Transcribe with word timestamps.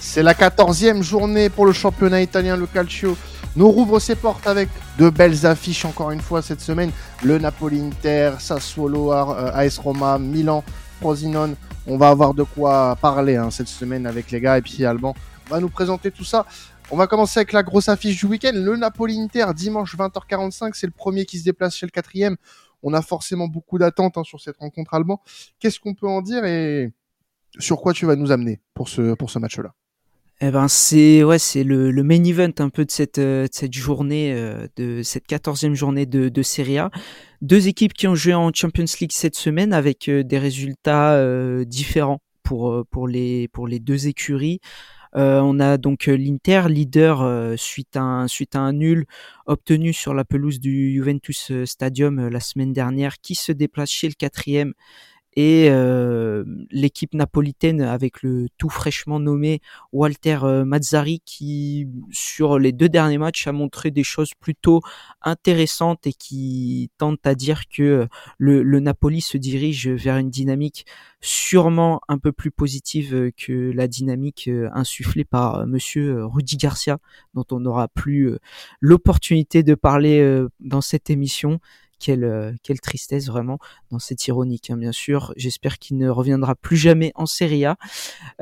C'est 0.00 0.22
la 0.22 0.34
14e 0.34 1.02
journée 1.02 1.50
pour 1.50 1.66
le 1.66 1.72
championnat 1.72 2.22
italien, 2.22 2.56
le 2.56 2.66
Calcio 2.66 3.16
nous 3.56 3.70
rouvre 3.70 3.98
ses 3.98 4.14
portes 4.14 4.46
avec 4.46 4.68
de 4.98 5.10
belles 5.10 5.44
affiches 5.44 5.84
encore 5.84 6.10
une 6.10 6.20
fois 6.20 6.40
cette 6.40 6.60
semaine. 6.60 6.90
Le 7.22 7.38
Napoli-Inter, 7.38 8.34
Sassuolo, 8.38 9.12
euh, 9.12 9.50
AS 9.52 9.78
Roma, 9.78 10.18
Milan, 10.18 10.64
Frosinone. 11.00 11.56
On 11.86 11.96
va 11.96 12.08
avoir 12.08 12.34
de 12.34 12.42
quoi 12.42 12.96
parler 13.00 13.36
hein, 13.36 13.50
cette 13.50 13.68
semaine 13.68 14.06
avec 14.06 14.30
les 14.30 14.40
gars. 14.40 14.58
Et 14.58 14.62
puis 14.62 14.84
Alban 14.84 15.14
va 15.48 15.60
nous 15.60 15.68
présenter 15.68 16.10
tout 16.10 16.24
ça. 16.24 16.46
On 16.90 16.96
va 16.96 17.06
commencer 17.06 17.40
avec 17.40 17.52
la 17.52 17.62
grosse 17.62 17.88
affiche 17.88 18.18
du 18.18 18.26
week-end. 18.26 18.52
Le 18.54 18.76
Napoli-Inter, 18.76 19.46
dimanche 19.54 19.96
20h45. 19.96 20.70
C'est 20.74 20.86
le 20.86 20.92
premier 20.92 21.24
qui 21.24 21.38
se 21.38 21.44
déplace 21.44 21.74
chez 21.76 21.86
le 21.86 21.90
quatrième. 21.90 22.36
On 22.82 22.94
a 22.94 23.02
forcément 23.02 23.48
beaucoup 23.48 23.78
d'attentes 23.78 24.16
hein, 24.16 24.24
sur 24.24 24.40
cette 24.40 24.56
rencontre 24.58 24.94
Alban. 24.94 25.20
Qu'est-ce 25.58 25.80
qu'on 25.80 25.94
peut 25.94 26.08
en 26.08 26.22
dire 26.22 26.44
et 26.44 26.92
sur 27.58 27.80
quoi 27.80 27.92
tu 27.92 28.06
vas 28.06 28.16
nous 28.16 28.30
amener 28.30 28.60
pour 28.74 28.88
ce, 28.88 29.14
pour 29.14 29.30
ce 29.30 29.38
match-là? 29.38 29.74
Eh 30.42 30.50
ben 30.50 30.68
c'est 30.68 31.22
ouais 31.22 31.38
c'est 31.38 31.64
le, 31.64 31.90
le, 31.90 32.02
main 32.02 32.24
event 32.24 32.52
un 32.60 32.70
peu 32.70 32.86
de 32.86 32.90
cette 32.90 33.18
euh, 33.18 33.44
de 33.44 33.50
cette 33.52 33.74
journée 33.74 34.32
euh, 34.32 34.66
de 34.76 35.02
cette 35.02 35.26
quatorzième 35.26 35.74
journée 35.74 36.06
de, 36.06 36.30
de 36.30 36.42
Serie 36.42 36.78
A. 36.78 36.90
Deux 37.42 37.68
équipes 37.68 37.92
qui 37.92 38.06
ont 38.08 38.14
joué 38.14 38.32
en 38.32 38.50
Champions 38.52 38.86
League 39.00 39.12
cette 39.12 39.36
semaine 39.36 39.74
avec 39.74 40.08
euh, 40.08 40.24
des 40.24 40.38
résultats 40.38 41.22
différents 41.66 42.22
pour 42.42 42.86
pour 42.90 43.06
les 43.06 43.48
pour 43.48 43.68
les 43.68 43.80
deux 43.80 44.08
écuries. 44.08 44.60
on 45.12 45.60
a 45.60 45.76
donc 45.76 46.06
l'Inter 46.06 46.62
leader 46.68 47.58
suite 47.58 47.96
à 47.96 48.02
un 48.02 48.26
suite 48.26 48.56
à 48.56 48.60
un 48.60 48.72
nul 48.72 49.04
obtenu 49.46 49.92
sur 49.92 50.14
la 50.14 50.24
pelouse 50.24 50.58
du 50.58 50.92
Juventus 50.92 51.52
Stadium 51.64 52.28
la 52.28 52.40
semaine 52.40 52.72
dernière 52.72 53.20
qui 53.20 53.34
se 53.34 53.52
déplace 53.52 53.90
chez 53.90 54.08
le 54.08 54.14
quatrième 54.14 54.72
et 55.36 55.68
euh, 55.70 56.44
l'équipe 56.70 57.14
napolitaine 57.14 57.82
avec 57.82 58.22
le 58.22 58.48
tout 58.58 58.68
fraîchement 58.68 59.20
nommé 59.20 59.60
Walter 59.92 60.40
euh, 60.42 60.64
Mazzari 60.64 61.20
qui 61.24 61.88
sur 62.10 62.58
les 62.58 62.72
deux 62.72 62.88
derniers 62.88 63.18
matchs 63.18 63.46
a 63.46 63.52
montré 63.52 63.92
des 63.92 64.02
choses 64.02 64.32
plutôt 64.34 64.80
intéressantes 65.22 66.06
et 66.06 66.12
qui 66.12 66.90
tente 66.98 67.24
à 67.26 67.36
dire 67.36 67.68
que 67.68 68.08
le, 68.38 68.62
le 68.62 68.80
Napoli 68.80 69.20
se 69.20 69.38
dirige 69.38 69.88
vers 69.88 70.16
une 70.16 70.30
dynamique 70.30 70.84
sûrement 71.20 72.00
un 72.08 72.18
peu 72.18 72.32
plus 72.32 72.50
positive 72.50 73.30
que 73.36 73.70
la 73.72 73.86
dynamique 73.86 74.48
euh, 74.48 74.68
insufflée 74.72 75.24
par 75.24 75.64
monsieur 75.66 76.24
Rudy 76.24 76.56
Garcia 76.56 76.98
dont 77.34 77.46
on 77.52 77.60
n'aura 77.60 77.86
plus 77.86 78.32
l'opportunité 78.80 79.62
de 79.62 79.74
parler 79.74 80.44
dans 80.60 80.80
cette 80.80 81.10
émission 81.10 81.60
quelle, 82.00 82.24
euh, 82.24 82.52
quelle 82.62 82.80
tristesse 82.80 83.26
vraiment 83.26 83.58
dans 83.90 84.00
cette 84.00 84.26
ironique, 84.26 84.70
hein, 84.70 84.76
bien 84.76 84.92
sûr. 84.92 85.32
J'espère 85.36 85.78
qu'il 85.78 85.98
ne 85.98 86.08
reviendra 86.08 86.56
plus 86.56 86.76
jamais 86.76 87.12
en 87.14 87.26
Serie 87.26 87.64
A. 87.64 87.76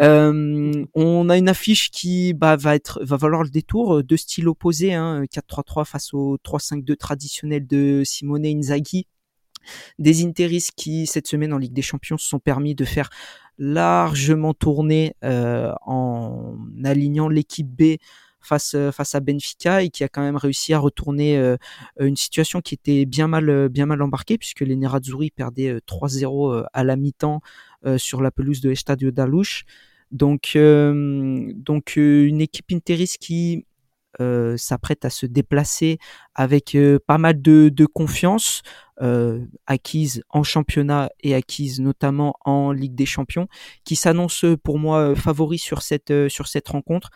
Euh, 0.01 0.85
on 0.95 1.29
a 1.29 1.37
une 1.37 1.49
affiche 1.49 1.91
qui 1.91 2.33
bah, 2.33 2.57
va 2.57 2.75
être, 2.75 3.05
va 3.05 3.17
valoir 3.17 3.43
le 3.43 3.51
détour, 3.51 3.99
euh, 3.99 4.03
de 4.03 4.17
style 4.17 4.49
opposé, 4.49 4.95
hein, 4.95 5.25
4-3-3 5.25 5.85
face 5.85 6.15
au 6.15 6.39
3-5-2 6.43 6.97
traditionnel 6.97 7.67
de 7.67 8.03
Simone 8.05 8.47
Inzaghi. 8.47 9.07
Des 9.99 10.25
Interis 10.25 10.69
qui, 10.75 11.07
cette 11.07 11.27
semaine 11.27 11.53
en 11.53 11.59
Ligue 11.59 11.75
des 11.75 11.83
Champions, 11.83 12.17
se 12.17 12.27
sont 12.27 12.39
permis 12.39 12.75
de 12.75 12.85
faire 12.87 13.11
largement 13.59 14.55
tourner 14.55 15.15
euh, 15.25 15.73
en 15.85 16.57
alignant 16.85 17.29
l'équipe 17.29 17.69
B 17.69 17.97
face 18.41 18.75
euh, 18.75 18.91
face 18.93 19.15
à 19.15 19.21
Benfica 19.21 19.83
et 19.83 19.91
qui 19.91 20.05
a 20.05 20.09
quand 20.09 20.23
même 20.23 20.37
réussi 20.37 20.73
à 20.73 20.79
retourner 20.79 21.37
euh, 21.39 21.57
une 22.01 22.17
situation 22.17 22.61
qui 22.61 22.75
était 22.75 23.05
bien 23.05 23.29
mal 23.29 23.49
euh, 23.49 23.69
bien 23.69 23.87
mal 23.87 24.03
embarquée 24.03 24.39
puisque 24.39 24.61
les 24.61 24.77
Nerazzurri 24.77 25.31
perdaient 25.31 25.79
3-0 25.87 26.65
à 26.73 26.85
la 26.85 26.97
mi-temps 26.97 27.41
sur 27.97 28.23
la 28.23 28.31
pelouse 28.31 28.61
de 28.61 28.71
Estadio 28.71 29.11
Dalouche. 29.11 29.65
Donc 30.11 30.57
donc 30.57 31.97
une 31.97 32.41
équipe 32.41 32.73
Interis 32.73 33.17
qui 33.21 33.67
s'apprête 34.57 35.05
à 35.05 35.11
se 35.11 35.27
déplacer 35.27 35.99
avec 36.35 36.77
pas 37.07 37.19
mal 37.19 37.41
de, 37.41 37.69
de 37.69 37.87
confiance 37.87 38.63
acquise 39.67 40.23
en 40.31 40.43
championnat 40.43 41.11
et 41.21 41.35
acquise 41.35 41.81
notamment 41.81 42.35
en 42.45 42.73
Ligue 42.73 42.95
des 42.95 43.07
Champions, 43.07 43.49
qui 43.85 43.97
s'annonce 43.97 44.45
pour 44.65 44.79
moi 44.79 45.15
favori 45.15 45.59
sur 45.59 45.83
cette 45.83 46.29
sur 46.29 46.49
cette 46.49 46.69
rencontre 46.69 47.11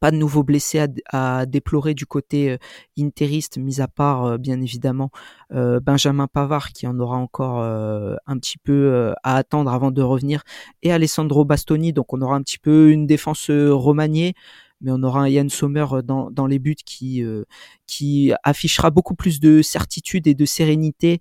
pas 0.00 0.10
de 0.10 0.16
nouveaux 0.16 0.42
blessés 0.42 0.84
à, 1.12 1.46
déplorer 1.46 1.94
du 1.94 2.06
côté 2.06 2.50
euh, 2.50 2.56
interiste, 2.98 3.58
mis 3.58 3.80
à 3.80 3.88
part 3.88 4.24
euh, 4.24 4.38
bien 4.38 4.60
évidemment 4.60 5.10
euh, 5.52 5.80
Benjamin 5.80 6.26
Pavard 6.26 6.72
qui 6.72 6.86
en 6.86 6.98
aura 6.98 7.16
encore 7.16 7.60
un 7.60 8.38
petit 8.38 8.58
peu 8.58 9.14
à 9.22 9.36
attendre 9.36 9.70
avant 9.70 9.90
de 9.90 10.02
revenir, 10.02 10.42
et 10.82 10.92
Alessandro 10.92 11.44
Bastoni. 11.44 11.92
Donc 11.92 12.12
on 12.12 12.20
aura 12.20 12.36
un 12.36 12.42
petit 12.42 12.58
peu 12.58 12.90
une 12.90 13.06
défense 13.06 13.50
remaniée, 13.50 14.34
mais 14.80 14.90
on 14.92 15.02
aura 15.02 15.20
un 15.20 15.28
Yann 15.28 15.48
Sommer 15.48 15.86
dans, 16.04 16.30
dans 16.30 16.46
les 16.46 16.58
buts 16.58 16.76
qui, 16.84 17.24
qui 17.86 18.32
affichera 18.42 18.90
beaucoup 18.90 19.14
plus 19.14 19.40
de 19.40 19.62
certitude 19.62 20.26
et 20.26 20.34
de 20.34 20.44
sérénité 20.44 21.20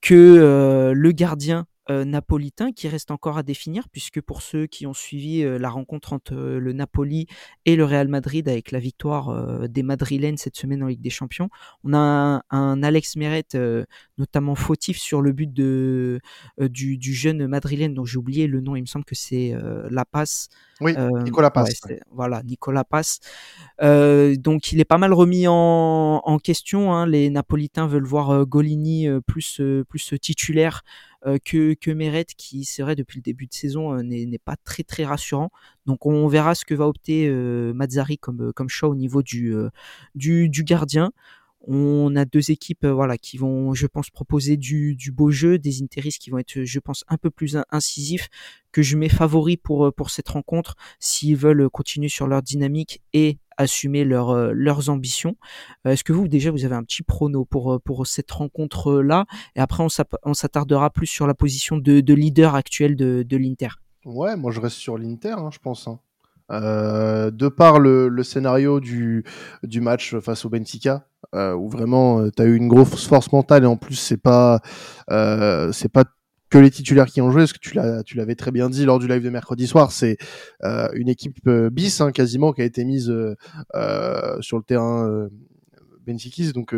que 0.00 0.92
le 0.94 1.12
gardien 1.12 1.66
euh, 1.90 2.06
napolitain 2.06 2.72
qui 2.72 2.88
reste 2.88 3.10
encore 3.10 3.36
à 3.36 3.42
définir, 3.42 3.90
puisque 3.90 4.22
pour 4.22 4.40
ceux 4.40 4.66
qui 4.66 4.86
ont 4.86 4.94
suivi 4.94 5.42
euh, 5.42 5.58
la 5.58 5.68
rencontre 5.68 6.14
entre 6.14 6.34
euh, 6.34 6.58
le 6.58 6.72
Napoli 6.72 7.26
et 7.66 7.76
le 7.76 7.84
Real 7.84 8.08
Madrid 8.08 8.48
avec 8.48 8.70
la 8.70 8.78
victoire 8.78 9.68
des 9.68 9.82
Madrilènes 9.82 10.38
cette 10.38 10.56
semaine 10.56 10.82
en 10.82 10.86
Ligue 10.86 11.02
des 11.02 11.10
Champions, 11.10 11.50
on 11.82 11.92
a 11.92 12.42
un, 12.50 12.82
Alex 12.82 13.16
Meret 13.16 13.44
notamment 14.16 14.54
fautif 14.54 14.98
sur 14.98 15.20
le 15.20 15.32
but 15.32 15.52
de, 15.52 16.20
du, 16.58 16.96
du, 16.96 17.12
jeune 17.12 17.46
Madrilène 17.46 17.94
dont 17.94 18.04
j'ai 18.04 18.18
oublié 18.18 18.46
le 18.46 18.60
nom, 18.60 18.76
il 18.76 18.82
me 18.82 18.86
semble 18.86 19.04
que 19.04 19.14
c'est 19.14 19.54
La 19.90 20.04
Passe. 20.04 20.48
Oui, 20.80 20.94
Nicolas 21.22 21.50
Passe. 21.50 21.80
Voilà, 22.10 22.42
Nicolas 22.42 22.84
Passe. 22.84 23.20
donc 23.80 24.72
il 24.72 24.80
est 24.80 24.84
pas 24.84 24.98
mal 24.98 25.12
remis 25.12 25.46
en, 25.48 26.22
en 26.24 26.38
question. 26.38 26.92
Hein. 26.92 27.06
Les 27.06 27.30
Napolitains 27.30 27.86
veulent 27.86 28.06
voir 28.06 28.46
Golini 28.46 29.08
plus, 29.26 29.60
plus 29.88 30.14
titulaire 30.20 30.82
que, 31.44 31.74
que 31.74 31.90
Meret, 31.90 32.26
qui 32.36 32.64
c'est 32.64 32.82
depuis 32.94 33.18
le 33.18 33.22
début 33.22 33.46
de 33.46 33.54
saison 33.54 33.94
euh, 33.94 34.02
n'est 34.02 34.38
pas 34.38 34.56
très 34.56 34.82
très 34.82 35.04
rassurant. 35.04 35.50
Donc 35.86 36.06
on 36.06 36.26
verra 36.28 36.54
ce 36.54 36.64
que 36.64 36.74
va 36.74 36.86
opter 36.86 37.26
euh, 37.28 37.72
Mazzari 37.72 38.18
comme, 38.18 38.52
comme 38.52 38.68
choix 38.68 38.88
au 38.88 38.94
niveau 38.94 39.22
du, 39.22 39.54
du, 40.14 40.64
gardien. 40.64 41.12
On 41.66 42.14
a 42.14 42.26
deux 42.26 42.50
équipes 42.50 42.84
voilà 42.84 43.16
qui 43.16 43.38
vont, 43.38 43.72
je 43.72 43.86
pense, 43.86 44.10
proposer 44.10 44.58
du, 44.58 44.94
du 44.94 45.12
beau 45.12 45.30
jeu, 45.30 45.58
des 45.58 45.82
Interis 45.82 46.18
qui 46.20 46.28
vont 46.28 46.36
être, 46.38 46.62
je 46.62 46.78
pense, 46.78 47.04
un 47.08 47.16
peu 47.16 47.30
plus 47.30 47.56
incisifs, 47.70 48.28
que 48.70 48.82
je 48.82 48.98
mets 48.98 49.08
favoris 49.08 49.56
pour, 49.62 49.90
pour 49.94 50.10
cette 50.10 50.28
rencontre 50.28 50.76
s'ils 51.00 51.36
veulent 51.36 51.70
continuer 51.70 52.10
sur 52.10 52.26
leur 52.26 52.42
dynamique 52.42 53.00
et 53.14 53.38
assumer 53.56 54.04
leur, 54.04 54.30
euh, 54.30 54.52
leurs 54.54 54.88
ambitions. 54.88 55.36
Euh, 55.86 55.90
est-ce 55.90 56.04
que 56.04 56.12
vous, 56.12 56.28
déjà, 56.28 56.50
vous 56.50 56.64
avez 56.64 56.74
un 56.74 56.82
petit 56.82 57.02
prono 57.02 57.44
pour, 57.44 57.74
euh, 57.74 57.78
pour 57.78 58.06
cette 58.06 58.30
rencontre-là? 58.30 59.26
Et 59.56 59.60
après, 59.60 59.84
on 60.22 60.34
s'attardera 60.34 60.90
plus 60.90 61.06
sur 61.06 61.26
la 61.26 61.34
position 61.34 61.76
de, 61.76 62.00
de 62.00 62.14
leader 62.14 62.54
actuel 62.54 62.96
de, 62.96 63.36
l'Inter. 63.36 63.68
Ouais, 64.04 64.36
moi 64.36 64.52
je 64.52 64.60
reste 64.60 64.76
sur 64.76 64.96
l'Inter, 64.96 65.34
hein, 65.38 65.50
je 65.52 65.58
pense. 65.58 65.88
Hein. 65.88 65.98
De 66.50 67.48
par 67.48 67.80
le, 67.80 68.22
scénario 68.22 68.78
du, 68.78 69.24
match 69.80 70.16
face 70.18 70.44
au 70.44 70.50
Benfica, 70.50 71.06
où 71.32 71.68
vraiment 71.68 72.28
tu 72.30 72.42
as 72.42 72.44
eu 72.44 72.56
une 72.56 72.68
grosse 72.68 73.06
force 73.06 73.32
mentale 73.32 73.64
et 73.64 73.66
en 73.66 73.76
plus 73.76 73.96
c'est 73.96 74.22
pas 74.22 74.60
c'est 75.08 75.88
pas 75.90 76.04
les 76.60 76.70
titulaires 76.70 77.06
qui 77.06 77.20
ont 77.20 77.30
joué, 77.30 77.42
parce 77.42 77.52
que 77.52 78.02
tu 78.02 78.16
l'avais 78.16 78.34
très 78.34 78.50
bien 78.50 78.70
dit 78.70 78.84
lors 78.84 78.98
du 78.98 79.08
live 79.08 79.22
de 79.22 79.30
mercredi 79.30 79.66
soir, 79.66 79.92
c'est 79.92 80.16
euh, 80.62 80.88
une 80.94 81.08
équipe 81.08 81.38
euh, 81.46 81.70
bis 81.70 82.00
hein, 82.00 82.12
quasiment 82.12 82.52
qui 82.52 82.62
a 82.62 82.64
été 82.64 82.84
mise 82.84 83.10
euh, 83.10 84.40
sur 84.40 84.56
le 84.56 84.62
terrain 84.64 85.08
euh. 85.08 85.28
Donc 86.54 86.76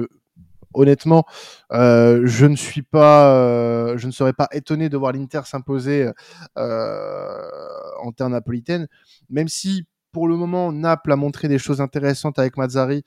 honnêtement, 0.73 1.25
je 1.73 2.47
ne 2.47 2.55
suis 2.55 2.83
pas, 2.83 3.97
je 3.97 4.07
ne 4.07 4.13
serais 4.13 4.33
pas 4.33 4.49
étonné 4.53 4.89
de 4.89 4.97
voir 4.97 5.11
l'Inter 5.11 5.41
s'imposer 5.47 6.09
en 6.55 8.13
terre 8.13 8.29
napolitaine, 8.31 8.87
même 9.29 9.49
si 9.49 9.84
pour 10.13 10.29
le 10.29 10.37
moment 10.37 10.71
Naples 10.71 11.11
a 11.11 11.17
montré 11.17 11.49
des 11.49 11.59
choses 11.59 11.81
intéressantes 11.81 12.39
avec 12.39 12.57
Mazzari. 12.57 13.03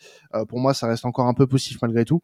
pour 0.50 0.60
moi, 0.60 0.74
ça 0.74 0.88
reste 0.88 1.06
encore 1.06 1.28
un 1.28 1.34
peu 1.34 1.48
possible 1.48 1.80
malgré 1.82 2.04
tout. 2.04 2.22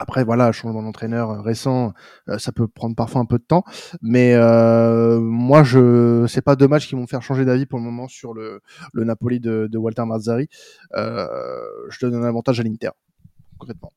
Après, 0.00 0.24
voilà, 0.24 0.50
changement 0.50 0.82
d'entraîneur 0.82 1.30
euh, 1.30 1.40
récent, 1.42 1.92
euh, 2.30 2.38
ça 2.38 2.52
peut 2.52 2.66
prendre 2.66 2.96
parfois 2.96 3.20
un 3.20 3.26
peu 3.26 3.36
de 3.36 3.44
temps. 3.44 3.64
Mais 4.00 4.32
euh, 4.34 5.20
moi, 5.20 5.62
je 5.62 6.24
c'est 6.26 6.40
pas 6.40 6.56
deux 6.56 6.68
matchs 6.68 6.88
qui 6.88 6.94
vont 6.94 7.02
me 7.02 7.06
faire 7.06 7.20
changer 7.22 7.44
d'avis 7.44 7.66
pour 7.66 7.78
le 7.78 7.84
moment 7.84 8.08
sur 8.08 8.32
le, 8.32 8.62
le 8.94 9.04
Napoli 9.04 9.40
de, 9.40 9.68
Walter 9.76 10.06
Mazzari. 10.06 10.48
Euh, 10.96 11.28
je 11.90 11.98
donne 12.00 12.14
un 12.14 12.24
avantage 12.26 12.58
à 12.60 12.62
l'Inter, 12.62 12.90
concrètement. 13.58 13.92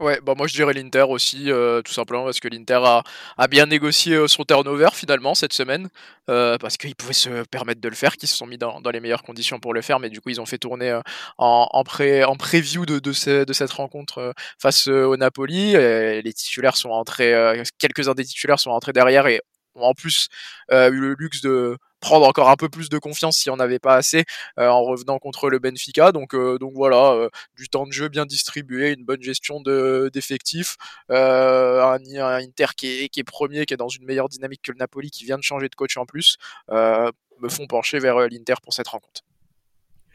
Ouais, 0.00 0.20
bah 0.22 0.34
moi 0.36 0.46
je 0.46 0.54
dirais 0.54 0.72
l'Inter 0.74 1.04
aussi, 1.08 1.50
euh, 1.50 1.82
tout 1.82 1.92
simplement 1.92 2.24
parce 2.24 2.38
que 2.38 2.46
l'Inter 2.46 2.80
a, 2.84 3.02
a, 3.36 3.48
bien 3.48 3.66
négocié 3.66 4.14
euh, 4.14 4.28
son 4.28 4.44
turnover 4.44 4.90
finalement 4.92 5.34
cette 5.34 5.52
semaine, 5.52 5.88
euh, 6.30 6.56
parce 6.58 6.76
qu'ils 6.76 6.94
pouvaient 6.94 7.12
se 7.12 7.42
permettre 7.46 7.80
de 7.80 7.88
le 7.88 7.96
faire, 7.96 8.16
qu'ils 8.16 8.28
se 8.28 8.36
sont 8.36 8.46
mis 8.46 8.58
dans, 8.58 8.80
dans, 8.80 8.90
les 8.90 9.00
meilleures 9.00 9.24
conditions 9.24 9.58
pour 9.58 9.74
le 9.74 9.82
faire, 9.82 9.98
mais 9.98 10.08
du 10.08 10.20
coup 10.20 10.30
ils 10.30 10.40
ont 10.40 10.46
fait 10.46 10.58
tourner 10.58 10.90
euh, 10.90 11.00
en, 11.36 11.68
en, 11.72 11.82
pré, 11.82 12.22
en 12.22 12.36
preview 12.36 12.86
de, 12.86 13.00
de, 13.00 13.44
de 13.44 13.52
cette 13.52 13.72
rencontre 13.72 14.18
euh, 14.18 14.32
face 14.60 14.86
au 14.86 15.16
Napoli. 15.16 15.74
Et 15.74 16.22
les 16.22 16.32
titulaires 16.32 16.76
sont 16.76 16.90
rentrés, 16.90 17.34
quelques-uns 17.78 18.14
des 18.14 18.24
titulaires 18.24 18.60
sont 18.60 18.70
rentrés 18.70 18.92
derrière 18.92 19.26
et 19.26 19.40
ont 19.74 19.82
en 19.82 19.94
plus 19.94 20.28
eu 20.70 21.00
le 21.00 21.14
luxe 21.18 21.40
de 21.40 21.76
prendre 22.00 22.26
encore 22.26 22.48
un 22.50 22.56
peu 22.56 22.68
plus 22.68 22.88
de 22.88 22.98
confiance 22.98 23.36
si 23.38 23.50
on 23.50 23.56
n'avait 23.56 23.78
pas 23.78 23.94
assez 23.94 24.24
en 24.56 24.82
revenant 24.82 25.18
contre 25.18 25.50
le 25.50 25.58
Benfica. 25.58 26.12
Donc, 26.12 26.34
donc 26.34 26.72
voilà, 26.74 27.28
du 27.56 27.68
temps 27.68 27.86
de 27.86 27.92
jeu 27.92 28.08
bien 28.08 28.26
distribué, 28.26 28.92
une 28.92 29.04
bonne 29.04 29.22
gestion 29.22 29.60
d'effectifs, 29.60 30.76
un, 31.10 31.98
Inter 31.98 32.66
qui 32.76 33.04
est, 33.04 33.08
qui 33.08 33.20
est, 33.20 33.24
premier, 33.24 33.66
qui 33.66 33.74
est 33.74 33.78
dans 33.78 33.88
une 33.88 34.04
meilleure 34.04 34.28
dynamique 34.28 34.62
que 34.62 34.72
le 34.72 34.78
Napoli, 34.78 35.10
qui 35.10 35.24
vient 35.24 35.38
de 35.38 35.42
changer 35.42 35.68
de 35.68 35.74
coach 35.74 35.96
en 35.96 36.06
plus, 36.06 36.36
me 36.70 37.48
font 37.48 37.66
pencher 37.66 37.98
vers 37.98 38.18
l'Inter 38.28 38.54
pour 38.62 38.72
cette 38.72 38.88
rencontre. 38.88 39.22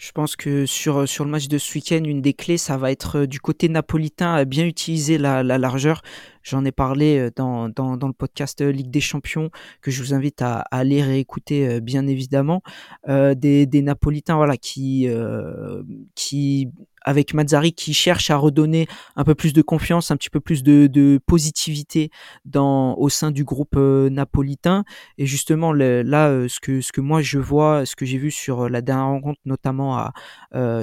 Je 0.03 0.11
pense 0.11 0.35
que 0.35 0.65
sur, 0.65 1.07
sur 1.07 1.23
le 1.23 1.31
match 1.31 1.47
de 1.47 1.57
ce 1.57 1.75
week-end, 1.75 2.03
une 2.03 2.21
des 2.21 2.33
clés, 2.33 2.57
ça 2.57 2.75
va 2.75 2.91
être 2.91 3.23
du 3.23 3.39
côté 3.39 3.69
napolitain 3.69 4.44
bien 4.44 4.65
utiliser 4.65 5.17
la, 5.17 5.44
la 5.44 5.57
largeur. 5.57 6.01
J'en 6.44 6.65
ai 6.65 6.73
parlé 6.73 7.17
euh, 7.17 7.31
dans, 7.33 7.69
dans, 7.69 7.95
dans, 7.95 8.07
le 8.07 8.13
podcast 8.13 8.59
euh, 8.59 8.69
Ligue 8.69 8.91
des 8.91 9.00
Champions 9.00 9.50
que 9.81 9.91
je 9.91 10.03
vous 10.03 10.13
invite 10.13 10.41
à, 10.41 10.59
à 10.59 10.79
aller 10.79 11.01
réécouter 11.01 11.69
euh, 11.69 11.79
bien 11.79 12.05
évidemment. 12.05 12.63
Euh, 13.07 13.33
des, 13.33 13.65
des 13.65 13.81
Napolitains 13.81 14.35
voilà 14.35 14.57
qui 14.57 15.07
euh, 15.07 15.83
qui 16.15 16.67
avec 17.03 17.33
Mazzari 17.33 17.73
qui 17.73 17.94
cherche 17.94 18.29
à 18.29 18.38
redonner 18.38 18.88
un 19.15 19.23
peu 19.23 19.35
plus 19.35 19.53
de 19.53 19.61
confiance, 19.61 20.11
un 20.11 20.17
petit 20.17 20.29
peu 20.29 20.39
plus 20.39 20.63
de, 20.63 20.88
de 20.88 21.19
positivité 21.25 22.09
dans 22.45 22.95
au 22.95 23.09
sein 23.09 23.31
du 23.31 23.44
groupe 23.44 23.75
napolitain. 23.75 24.83
Et 25.17 25.25
justement 25.25 25.73
là, 25.73 26.47
ce 26.47 26.59
que 26.59 26.81
ce 26.81 26.91
que 26.91 27.01
moi 27.01 27.21
je 27.21 27.39
vois, 27.39 27.85
ce 27.85 27.95
que 27.95 28.05
j'ai 28.05 28.17
vu 28.17 28.31
sur 28.31 28.69
la 28.69 28.81
dernière 28.81 29.07
rencontre, 29.07 29.39
notamment 29.45 29.97
à, 29.97 30.13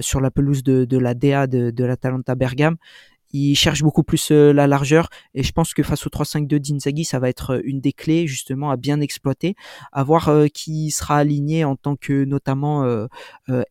sur 0.01 0.21
la 0.21 0.31
pelouse 0.31 0.63
de, 0.63 0.85
de 0.85 0.99
la 0.99 1.15
DA 1.15 1.47
de, 1.47 1.71
de 1.71 1.85
l'Atalanta 1.85 2.35
Bergame, 2.35 2.77
il 3.33 3.55
cherche 3.55 3.83
beaucoup 3.83 4.03
plus 4.03 4.31
euh, 4.31 4.53
la 4.53 4.67
largeur. 4.67 5.09
Et 5.35 5.43
je 5.43 5.53
pense 5.53 5.75
que 5.75 5.83
face 5.83 6.07
au 6.07 6.11
3-5-2 6.11 6.59
d'Inzaghi, 6.59 7.05
ça 7.05 7.19
va 7.19 7.29
être 7.29 7.55
euh, 7.55 7.61
une 7.65 7.81
des 7.81 7.93
clés 7.93 8.27
justement 8.27 8.71
à 8.71 8.77
bien 8.77 9.01
exploiter, 9.01 9.55
à 9.93 10.03
voir 10.05 10.29
euh, 10.29 10.47
qui 10.47 10.91
sera 10.91 11.17
aligné 11.19 11.65
en 11.65 11.77
tant 11.77 11.97
que 11.97 12.25
notamment 12.25 12.85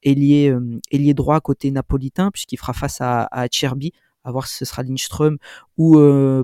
ailier, 0.04 0.54
ailier 0.92 1.14
droit 1.14 1.40
côté 1.42 1.72
napolitain 1.72 2.32
puisqu'il 2.32 2.58
fera 2.58 2.74
face 2.74 3.02
à, 3.02 3.28
à 3.32 3.48
Cherby. 3.52 3.92
À 4.26 4.32
voir 4.32 4.48
si 4.48 4.58
ce 4.58 4.66
sera 4.66 4.84
Lindström 4.84 5.38
ou 5.78 5.98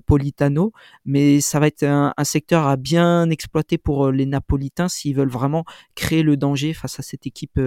Politano, 0.06 0.72
mais 1.04 1.42
ça 1.42 1.60
va 1.60 1.68
être 1.68 1.84
un, 1.84 2.14
secteur 2.24 2.68
à 2.68 2.78
bien 2.78 3.30
exploiter 3.30 3.78
pour 3.78 4.12
les 4.12 4.26
Napolitains 4.26 4.88
s'ils 4.88 5.16
veulent 5.16 5.30
vraiment 5.30 5.66
créer 5.94 6.24
le 6.24 6.38
danger 6.38 6.74
face 6.74 7.00
à 7.00 7.04
cette 7.04 7.28
équipe 7.28 7.60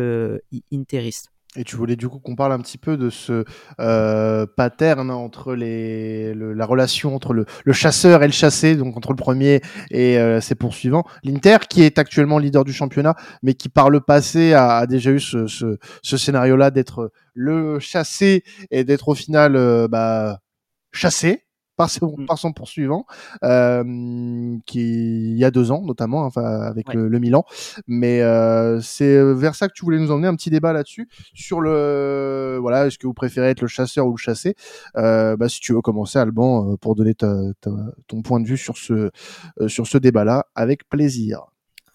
interiste. 0.73 1.31
Et 1.59 1.65
tu 1.65 1.75
voulais 1.75 1.97
du 1.97 2.09
coup 2.09 2.21
qu'on 2.21 2.37
parle 2.37 2.53
un 2.53 2.61
petit 2.61 2.79
peu 2.79 2.97
de 2.97 3.11
ce 3.11 3.45
euh, 3.81 4.47
pattern 4.47 5.11
entre 5.11 5.57
les, 5.57 6.33
le, 6.33 6.53
la 6.53 6.65
relation 6.65 7.17
entre 7.17 7.35
le, 7.35 7.47
le, 7.65 7.73
chasseur 7.73 8.23
et 8.23 8.27
le 8.27 8.33
chassé, 8.33 8.77
donc 8.77 8.97
entre 8.97 9.11
le 9.11 9.17
premier 9.17 9.61
et 9.91 10.21
euh, 10.21 10.41
ses 10.41 10.55
poursuivants. 10.55 11.03
L'Inter, 11.25 11.57
qui 11.69 11.83
est 11.83 11.99
actuellement 11.99 12.39
leader 12.39 12.65
du 12.65 12.73
championnat, 12.73 13.17
mais 13.43 13.55
qui 13.55 13.69
par 13.69 13.91
le 13.91 14.01
passé 14.01 14.53
a, 14.53 14.77
a 14.77 14.87
déjà 14.87 15.11
eu 15.11 15.19
ce, 15.19 15.49
ce, 15.49 15.79
ce 16.01 16.17
scénario-là 16.17 16.71
d'être 16.71 17.11
le 17.35 17.81
chassé 17.81 18.45
et 18.71 18.85
d'être 18.85 19.09
au 19.09 19.17
final 19.17 19.57
euh, 19.57 19.89
bah, 19.89 20.39
chassé 20.93 21.48
par 21.79 21.89
son, 21.89 22.15
mmh. 22.19 22.27
par 22.27 22.39
son 22.39 22.53
poursuivant, 22.53 23.07
euh, 23.45 23.85
qui 24.67 25.31
il 25.31 25.39
y 25.39 25.45
a 25.45 25.51
deux 25.51 25.71
ans 25.71 25.83
notamment, 25.83 26.25
enfin 26.25 26.43
avec 26.43 26.89
ouais. 26.89 26.97
le, 26.97 27.09
le, 27.09 27.19
Milan. 27.21 27.45
Mais 27.87 28.21
euh, 28.21 28.81
c'est 28.81 29.23
vers 29.33 29.55
ça 29.55 29.69
que 29.69 29.73
tu 29.73 29.85
voulais 29.85 29.99
nous 29.99 30.11
emmener 30.11 30.29
un 30.29 30.35
petit 30.35 30.51
débat 30.51 30.73
là-dessus 30.73 31.09
sur 31.35 31.61
le 31.61 32.59
voilà, 32.61 32.87
est-ce 32.87 32.99
que 32.99 33.07
vous 33.07 33.15
préférez 33.15 33.51
être 33.51 33.63
le 33.63 33.69
chasseur 33.69 34.07
ou 34.07 34.11
le 34.11 34.17
chassé? 34.17 34.57
Euh, 34.97 35.37
bah, 35.37 35.49
Si 35.49 35.61
tu 35.61 35.73
veux 35.73 35.81
commencer, 35.81 36.19
Alban, 36.19 36.73
euh, 36.73 36.77
pour 36.77 36.97
donner 36.97 37.15
ta, 37.15 37.35
ta, 37.61 37.71
ton 38.09 38.23
point 38.23 38.41
de 38.41 38.47
vue 38.47 38.59
sur 38.59 38.77
ce 38.77 39.11
euh, 39.61 39.69
sur 39.69 39.87
ce 39.87 39.99
débat-là, 39.99 40.47
avec 40.55 40.89
plaisir. 40.89 41.48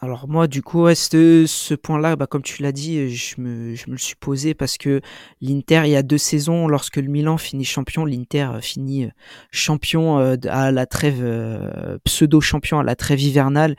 Alors 0.03 0.27
moi, 0.27 0.47
du 0.47 0.61
coup, 0.61 0.83
ouais, 0.83 0.95
ce, 0.95 1.45
ce 1.47 1.73
point-là, 1.73 2.17
bah, 2.17 2.27
comme 2.27 2.41
tu 2.41 2.61
l'as 2.61 2.73
dit, 2.73 3.09
je 3.09 3.39
me, 3.39 3.73
je 3.73 3.87
me 3.87 3.93
le 3.93 3.97
suis 3.97 4.17
posé 4.17 4.53
parce 4.53 4.77
que 4.77 4.99
l'Inter, 5.39 5.83
il 5.85 5.91
y 5.91 5.95
a 5.95 6.03
deux 6.03 6.17
saisons, 6.17 6.67
lorsque 6.67 6.97
le 6.97 7.07
Milan 7.07 7.37
finit 7.37 7.63
champion, 7.63 8.03
l'Inter 8.03 8.49
finit 8.59 9.07
champion 9.51 10.17
à 10.17 10.71
la 10.71 10.85
trêve, 10.87 11.21
euh, 11.21 11.97
pseudo-champion 12.03 12.79
à 12.79 12.83
la 12.83 12.97
trêve 12.97 13.21
hivernale 13.21 13.77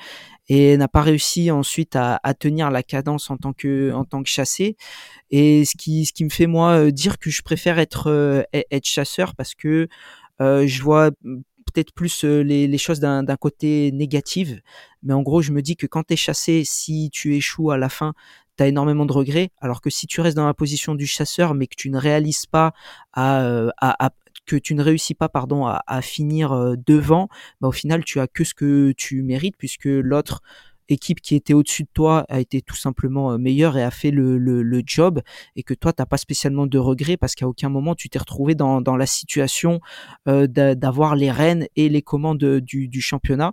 et 0.49 0.79
n'a 0.79 0.89
pas 0.89 1.03
réussi 1.03 1.51
ensuite 1.51 1.95
à, 1.95 2.19
tenir 2.41 2.71
la 2.71 2.83
cadence 2.83 3.31
en 3.31 3.37
tant 3.37 3.53
que 3.53 3.93
en 3.93 4.07
tant 4.07 4.23
que 4.23 4.31
chassé. 4.31 4.79
Et 5.31 5.67
ce 5.67 5.77
qui 5.77 6.07
ce 6.07 6.15
qui 6.15 6.25
me 6.25 6.31
fait 6.31 6.47
moi 6.47 6.91
dire 6.91 7.19
que 7.19 7.29
je 7.29 7.43
préfère 7.43 7.79
être 7.79 8.11
euh, 8.11 8.43
être 8.53 8.87
chasseur 8.87 9.35
parce 9.35 9.55
que 9.55 9.89
euh, 10.41 10.67
je 10.67 10.83
vois 10.83 11.11
peut-être 11.75 11.93
plus 11.93 12.25
les, 12.25 12.79
choses 12.79 13.01
d'un 13.01 13.37
côté 13.37 13.91
négatif. 13.93 14.53
Mais 15.03 15.13
en 15.13 15.23
gros, 15.23 15.43
je 15.43 15.53
me 15.53 15.61
dis 15.61 15.77
que 15.77 15.87
quand 15.87 16.05
tu 16.05 16.15
es 16.15 16.17
chassé, 16.17 16.63
si 16.65 17.11
tu 17.13 17.35
échoues 17.35 17.71
à 17.71 17.77
la 17.77 17.89
fin, 17.89 18.15
tu 18.57 18.63
as 18.63 18.69
énormément 18.69 19.05
de 19.05 19.13
regrets. 19.13 19.51
Alors 19.61 19.81
que 19.81 19.91
si 19.91 20.07
tu 20.07 20.21
restes 20.21 20.37
dans 20.37 20.47
la 20.47 20.55
position 20.55 20.95
du 20.95 21.07
chasseur, 21.07 21.55
mais 21.55 21.67
que 21.67 21.77
tu 21.77 21.91
ne 21.91 21.99
réalises 21.99 22.47
pas 22.47 22.73
à, 23.13 23.71
que 24.47 24.57
tu 24.57 24.75
ne 24.75 24.83
réussis 24.83 25.15
pas 25.15 25.29
pardon 25.29 25.67
à, 25.67 25.83
à 25.87 26.01
finir 26.01 26.75
devant, 26.87 27.29
bah, 27.61 27.69
au 27.69 27.73
final 27.73 28.05
tu 28.05 28.21
as 28.21 28.27
que 28.27 28.45
ce 28.45 28.55
que 28.55 28.93
tu 28.97 29.23
mérites 29.23 29.57
puisque 29.57 29.87
l'autre 29.87 30.43
équipe 30.89 31.21
qui 31.21 31.35
était 31.35 31.55
au-dessus 31.55 31.85
de 31.85 31.89
toi 31.93 32.25
a 32.29 32.41
été 32.41 32.63
tout 32.63 32.77
simplement 32.77 33.33
euh, 33.33 33.39
meilleure 33.39 33.77
et 33.77 33.83
a 33.83 33.91
fait 33.91 34.11
le, 34.11 34.39
le, 34.39 34.63
le 34.63 34.83
job 34.85 35.21
et 35.57 35.63
que 35.63 35.75
toi 35.75 35.93
t'as 35.93 36.07
pas 36.07 36.17
spécialement 36.17 36.67
de 36.67 36.79
regrets 36.79 37.17
parce 37.17 37.35
qu'à 37.35 37.49
aucun 37.49 37.69
moment 37.69 37.95
tu 37.95 38.09
t'es 38.09 38.19
retrouvé 38.19 38.55
dans, 38.55 38.81
dans 38.81 38.97
la 38.97 39.07
situation 39.07 39.81
euh, 40.29 40.47
d'avoir 40.47 41.17
les 41.17 41.31
rênes 41.31 41.67
et 41.77 41.89
les 41.89 42.03
commandes 42.03 42.45
du, 42.45 42.89
du 42.89 43.01
championnat. 43.01 43.53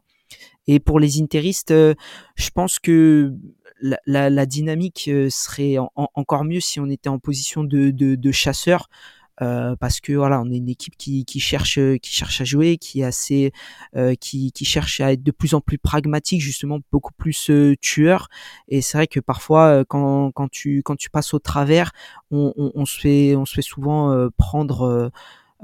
Et 0.67 0.79
pour 0.79 0.99
les 0.99 1.21
interistes, 1.21 1.71
euh, 1.71 1.93
je 2.35 2.49
pense 2.49 2.79
que 2.79 3.33
la, 3.81 3.99
la, 4.05 4.29
la 4.29 4.45
dynamique 4.45 5.05
euh, 5.07 5.29
serait 5.29 5.77
en, 5.77 5.91
en, 5.95 6.07
encore 6.13 6.43
mieux 6.43 6.59
si 6.59 6.79
on 6.79 6.89
était 6.89 7.09
en 7.09 7.19
position 7.19 7.63
de, 7.63 7.91
de, 7.91 8.15
de 8.15 8.31
chasseur. 8.31 8.87
Euh, 9.41 9.75
parce 9.75 9.99
que 9.99 10.13
voilà, 10.13 10.41
on 10.41 10.51
est 10.51 10.57
une 10.57 10.69
équipe 10.69 10.95
qui, 10.97 11.25
qui 11.25 11.39
cherche 11.39 11.79
qui 12.01 12.13
cherche 12.13 12.41
à 12.41 12.43
jouer, 12.43 12.77
qui 12.77 13.01
est 13.01 13.03
assez 13.03 13.51
euh, 13.95 14.15
qui, 14.15 14.51
qui 14.51 14.65
cherche 14.65 15.01
à 15.01 15.13
être 15.13 15.23
de 15.23 15.31
plus 15.31 15.53
en 15.53 15.61
plus 15.61 15.77
pragmatique, 15.77 16.41
justement 16.41 16.79
beaucoup 16.91 17.13
plus 17.13 17.49
euh, 17.49 17.75
tueur. 17.81 18.27
Et 18.67 18.81
c'est 18.81 18.97
vrai 18.97 19.07
que 19.07 19.19
parfois 19.19 19.67
euh, 19.67 19.83
quand, 19.87 20.31
quand 20.31 20.49
tu 20.49 20.83
quand 20.83 20.95
tu 20.95 21.09
passes 21.09 21.33
au 21.33 21.39
travers, 21.39 21.91
on, 22.31 22.53
on, 22.57 22.71
on 22.75 22.85
se 22.85 22.99
fait 22.99 23.35
on 23.35 23.45
se 23.45 23.55
fait 23.55 23.61
souvent 23.61 24.29
prendre 24.37 25.11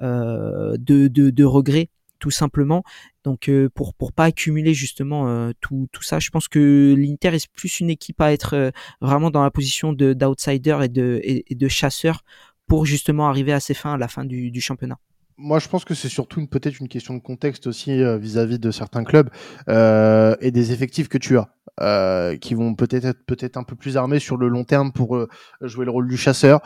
de, 0.02 0.78
de, 0.78 1.30
de 1.30 1.44
regrets 1.44 1.90
tout 2.20 2.32
simplement. 2.32 2.84
Donc 3.24 3.50
euh, 3.50 3.70
pour 3.74 3.94
pour 3.94 4.14
pas 4.14 4.26
accumuler 4.26 4.74
justement 4.74 5.28
euh, 5.28 5.52
tout 5.62 5.88
tout 5.92 6.04
ça, 6.04 6.20
je 6.20 6.30
pense 6.30 6.48
que 6.48 6.96
l'Inter 6.98 7.36
est 7.36 7.48
plus 7.52 7.80
une 7.80 7.90
équipe 7.90 8.20
à 8.22 8.32
être 8.32 8.56
euh, 8.56 8.72
vraiment 9.02 9.30
dans 9.30 9.44
la 9.44 9.52
position 9.52 9.94
de 9.94 10.14
d'outsider 10.14 10.78
et 10.84 10.88
de 10.90 11.20
et, 11.24 11.56
de 11.56 11.68
chasseur 11.68 12.24
pour 12.68 12.86
justement 12.86 13.28
arriver 13.28 13.54
à 13.54 13.60
ses 13.60 13.74
fins 13.74 13.94
à 13.94 13.98
la 13.98 14.08
fin 14.08 14.26
du, 14.26 14.52
du 14.52 14.62
championnat. 14.62 14.98
Moi, 15.40 15.60
je 15.60 15.68
pense 15.68 15.86
que 15.86 15.94
c'est 15.94 16.10
surtout 16.10 16.48
peut-être 16.48 16.80
une 16.80 16.88
question 16.88 17.14
de 17.14 17.20
contexte 17.20 17.68
aussi 17.68 17.92
vis-à-vis 17.92 18.56
-vis 18.56 18.60
de 18.60 18.72
certains 18.72 19.04
clubs 19.04 19.30
euh, 19.70 20.36
et 20.42 20.50
des 20.50 20.72
effectifs 20.72 21.10
que 21.10 21.20
tu 21.20 21.38
as, 21.38 21.50
euh, 21.80 22.38
qui 22.38 22.56
vont 22.56 22.74
peut-être 22.74 23.06
être 23.06 23.24
peut-être 23.24 23.56
un 23.56 23.64
peu 23.64 23.76
plus 23.76 23.98
armés 23.98 24.18
sur 24.18 24.36
le 24.38 24.48
long 24.48 24.64
terme 24.64 24.92
pour 24.92 25.16
euh, 25.16 25.28
jouer 25.62 25.86
le 25.86 25.92
rôle 25.92 26.08
du 26.08 26.18
chasseur. 26.18 26.62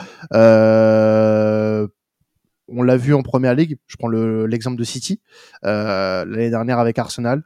On 2.74 2.84
l'a 2.84 2.98
vu 2.98 3.14
en 3.14 3.22
première 3.22 3.56
ligue. 3.56 3.78
Je 3.88 3.98
prends 3.98 4.10
l'exemple 4.10 4.78
de 4.78 4.84
City 4.84 5.22
l'année 5.64 6.50
dernière 6.50 6.80
avec 6.80 6.98
Arsenal, 7.00 7.44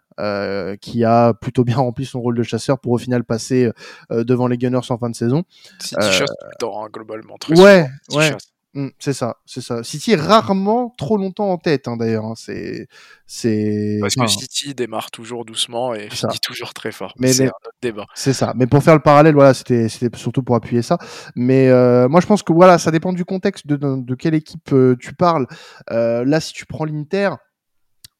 qui 0.82 1.03
a 1.03 1.34
plutôt 1.34 1.63
bien 1.63 1.77
rempli 1.77 2.05
son 2.05 2.22
rôle 2.22 2.38
de 2.38 2.44
chasseur 2.44 2.79
pour 2.79 2.94
au 2.94 2.98
final 2.98 3.24
passer 3.24 3.72
devant 4.10 4.48
les 4.48 4.58
Gunners 4.58 4.89
en 4.89 4.98
fin 4.98 5.10
de 5.10 5.15
saison. 5.15 5.44
City 5.79 6.01
chasse 6.01 6.29
tout 6.29 6.48
le 6.50 6.58
temps, 6.60 6.84
hein, 6.84 6.89
globalement. 6.91 7.38
Très 7.38 7.60
ouais, 7.60 7.88
souvent, 8.10 8.20
ouais. 8.20 8.29
Chasse. 8.29 8.55
Mmh, 8.75 8.89
c'est 9.00 9.13
ça, 9.13 9.38
c'est 9.46 9.62
ça. 9.62 9.84
City 9.84 10.12
est 10.12 10.15
rarement 10.17 10.94
trop 10.98 11.15
longtemps 11.15 11.50
en 11.50 11.58
tête, 11.58 11.88
hein, 11.88 11.96
d'ailleurs. 11.96 12.25
Hein. 12.25 12.34
C'est, 12.36 12.89
c'est. 13.25 14.00
Parce 14.01 14.15
que 14.15 14.27
City 14.27 14.75
démarre 14.75 15.12
toujours 15.12 15.46
doucement 15.46 15.94
et 15.96 16.10
finit 16.10 16.17
ça. 16.17 16.27
toujours 16.41 16.74
très 16.74 16.91
fort. 16.91 17.13
Mais 17.17 17.32
c'est 17.32 17.46
un 17.46 17.48
autre 17.48 17.72
débat. 17.82 18.05
C'est 18.15 18.34
ça. 18.34 18.51
Mais 18.58 18.67
pour 18.67 18.84
faire 18.84 18.96
le 18.96 19.01
parallèle, 19.01 19.34
voilà, 19.34 19.53
c'était, 19.53 19.88
c'était 19.88 20.15
surtout 20.17 20.44
pour 20.44 20.58
appuyer 20.58 20.82
ça. 20.82 20.98
Mais 21.38 21.70
euh, 21.70 22.10
moi, 22.10 22.20
je 22.20 22.27
pense 22.27 22.44
que 22.44 22.51
voilà, 22.51 22.77
ça 22.77 22.91
dépend 22.91 23.13
du 23.13 23.24
contexte 23.24 23.65
de, 23.65 23.77
de, 23.77 24.01
de 24.01 24.15
quelle 24.15 24.36
équipe 24.36 24.74
euh, 24.74 24.98
tu 25.00 25.13
parles. 25.13 25.48
Euh, 25.91 26.25
là, 26.25 26.41
si 26.41 26.51
tu 26.51 26.65
prends 26.65 26.84
l'Inter, 26.84 27.29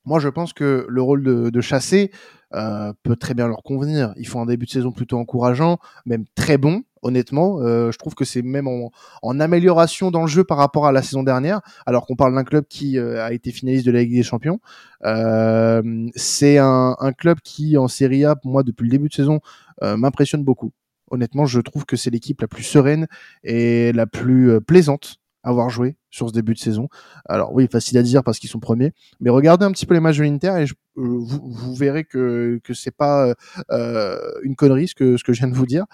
moi, 0.05 0.19
je 0.19 0.29
pense 0.29 0.53
que 0.53 0.85
le 0.88 1.01
rôle 1.01 1.24
de, 1.24 1.50
de 1.50 1.62
chasser 1.62 2.12
euh, 2.53 2.93
peut 3.03 3.15
très 3.15 3.33
bien 3.33 3.47
leur 3.47 3.63
convenir. 3.63 4.13
Ils 4.17 4.27
font 4.27 4.41
un 4.41 4.45
début 4.45 4.65
de 4.65 4.71
saison 4.71 4.91
plutôt 4.91 5.17
encourageant, 5.17 5.79
même 6.05 6.25
très 6.35 6.57
bon 6.57 6.83
honnêtement. 7.05 7.62
Euh, 7.62 7.91
je 7.91 7.97
trouve 7.97 8.15
que 8.15 8.25
c'est 8.25 8.41
même 8.41 8.67
en, 8.67 8.91
en, 9.21 9.39
amélioration 9.39 10.12
dans 10.12 10.21
le 10.21 10.27
jeu 10.27 10.43
par 10.43 10.57
rapport 10.57 10.88
à 10.88 10.91
la 10.91 11.01
saison 11.01 11.24
dernière, 11.24 11.62
alors 11.85 12.05
qu'on 12.07 12.15
parle 12.15 12.33
d'un 12.33 12.43
club 12.43 12.65
qui 12.67 12.97
euh, 12.97 13.24
a 13.24 13.31
été 13.31 13.51
finaliste 13.51 13.85
de 13.85 13.91
la 13.91 14.01
Ligue 14.01 14.15
des 14.15 14.24
Champions. 14.24 14.59
Euh, 15.05 16.07
c'est 16.15 16.57
un, 16.57 16.95
un, 17.00 17.13
club 17.13 17.39
qui, 17.43 17.77
en 17.77 17.88
Serie 17.88 18.25
A, 18.25 18.35
pour 18.35 18.51
moi, 18.51 18.63
depuis 18.63 18.85
le 18.85 18.89
début 18.89 19.07
de 19.07 19.13
saison, 19.13 19.39
euh, 19.83 19.95
m'impressionne 19.97 20.43
beaucoup. 20.43 20.71
Honnêtement, 21.12 21.45
je 21.45 21.59
trouve 21.62 21.85
que 21.85 21.95
c'est 21.95 22.09
l'équipe 22.09 22.41
la 22.41 22.47
plus 22.47 22.63
sereine 22.63 23.07
et 23.43 23.91
la 23.93 24.07
plus 24.07 24.50
euh, 24.50 24.59
plaisante 24.59 25.17
avoir 25.45 25.69
joué 25.69 25.95
sur 26.09 26.27
ce 26.27 26.33
début 26.33 26.53
de 26.53 26.59
saison. 26.59 26.89
Alors 27.25 27.53
oui, 27.53 27.67
facile 27.71 27.97
à 27.97 28.03
dire 28.03 28.23
parce 28.23 28.39
qu'ils 28.39 28.49
sont 28.49 28.59
premiers, 28.59 28.93
mais 29.19 29.29
regardez 29.29 29.65
un 29.65 29.71
petit 29.71 29.85
peu 29.85 29.93
les 29.93 29.99
matchs 29.99 30.17
de 30.17 30.23
l'Inter 30.23 30.61
et 30.61 30.65
vous, 30.95 31.75
verrez 31.75 32.03
que 32.03 32.59
que 32.63 32.73
c'est 32.73 32.95
pas 32.95 33.33
une 33.69 34.55
connerie 34.55 34.87
ce 34.87 34.95
que 34.95 35.17
ce 35.17 35.23
je 35.27 35.39
viens 35.39 35.47
de 35.47 35.55
vous 35.55 35.65
dire. 35.65 35.85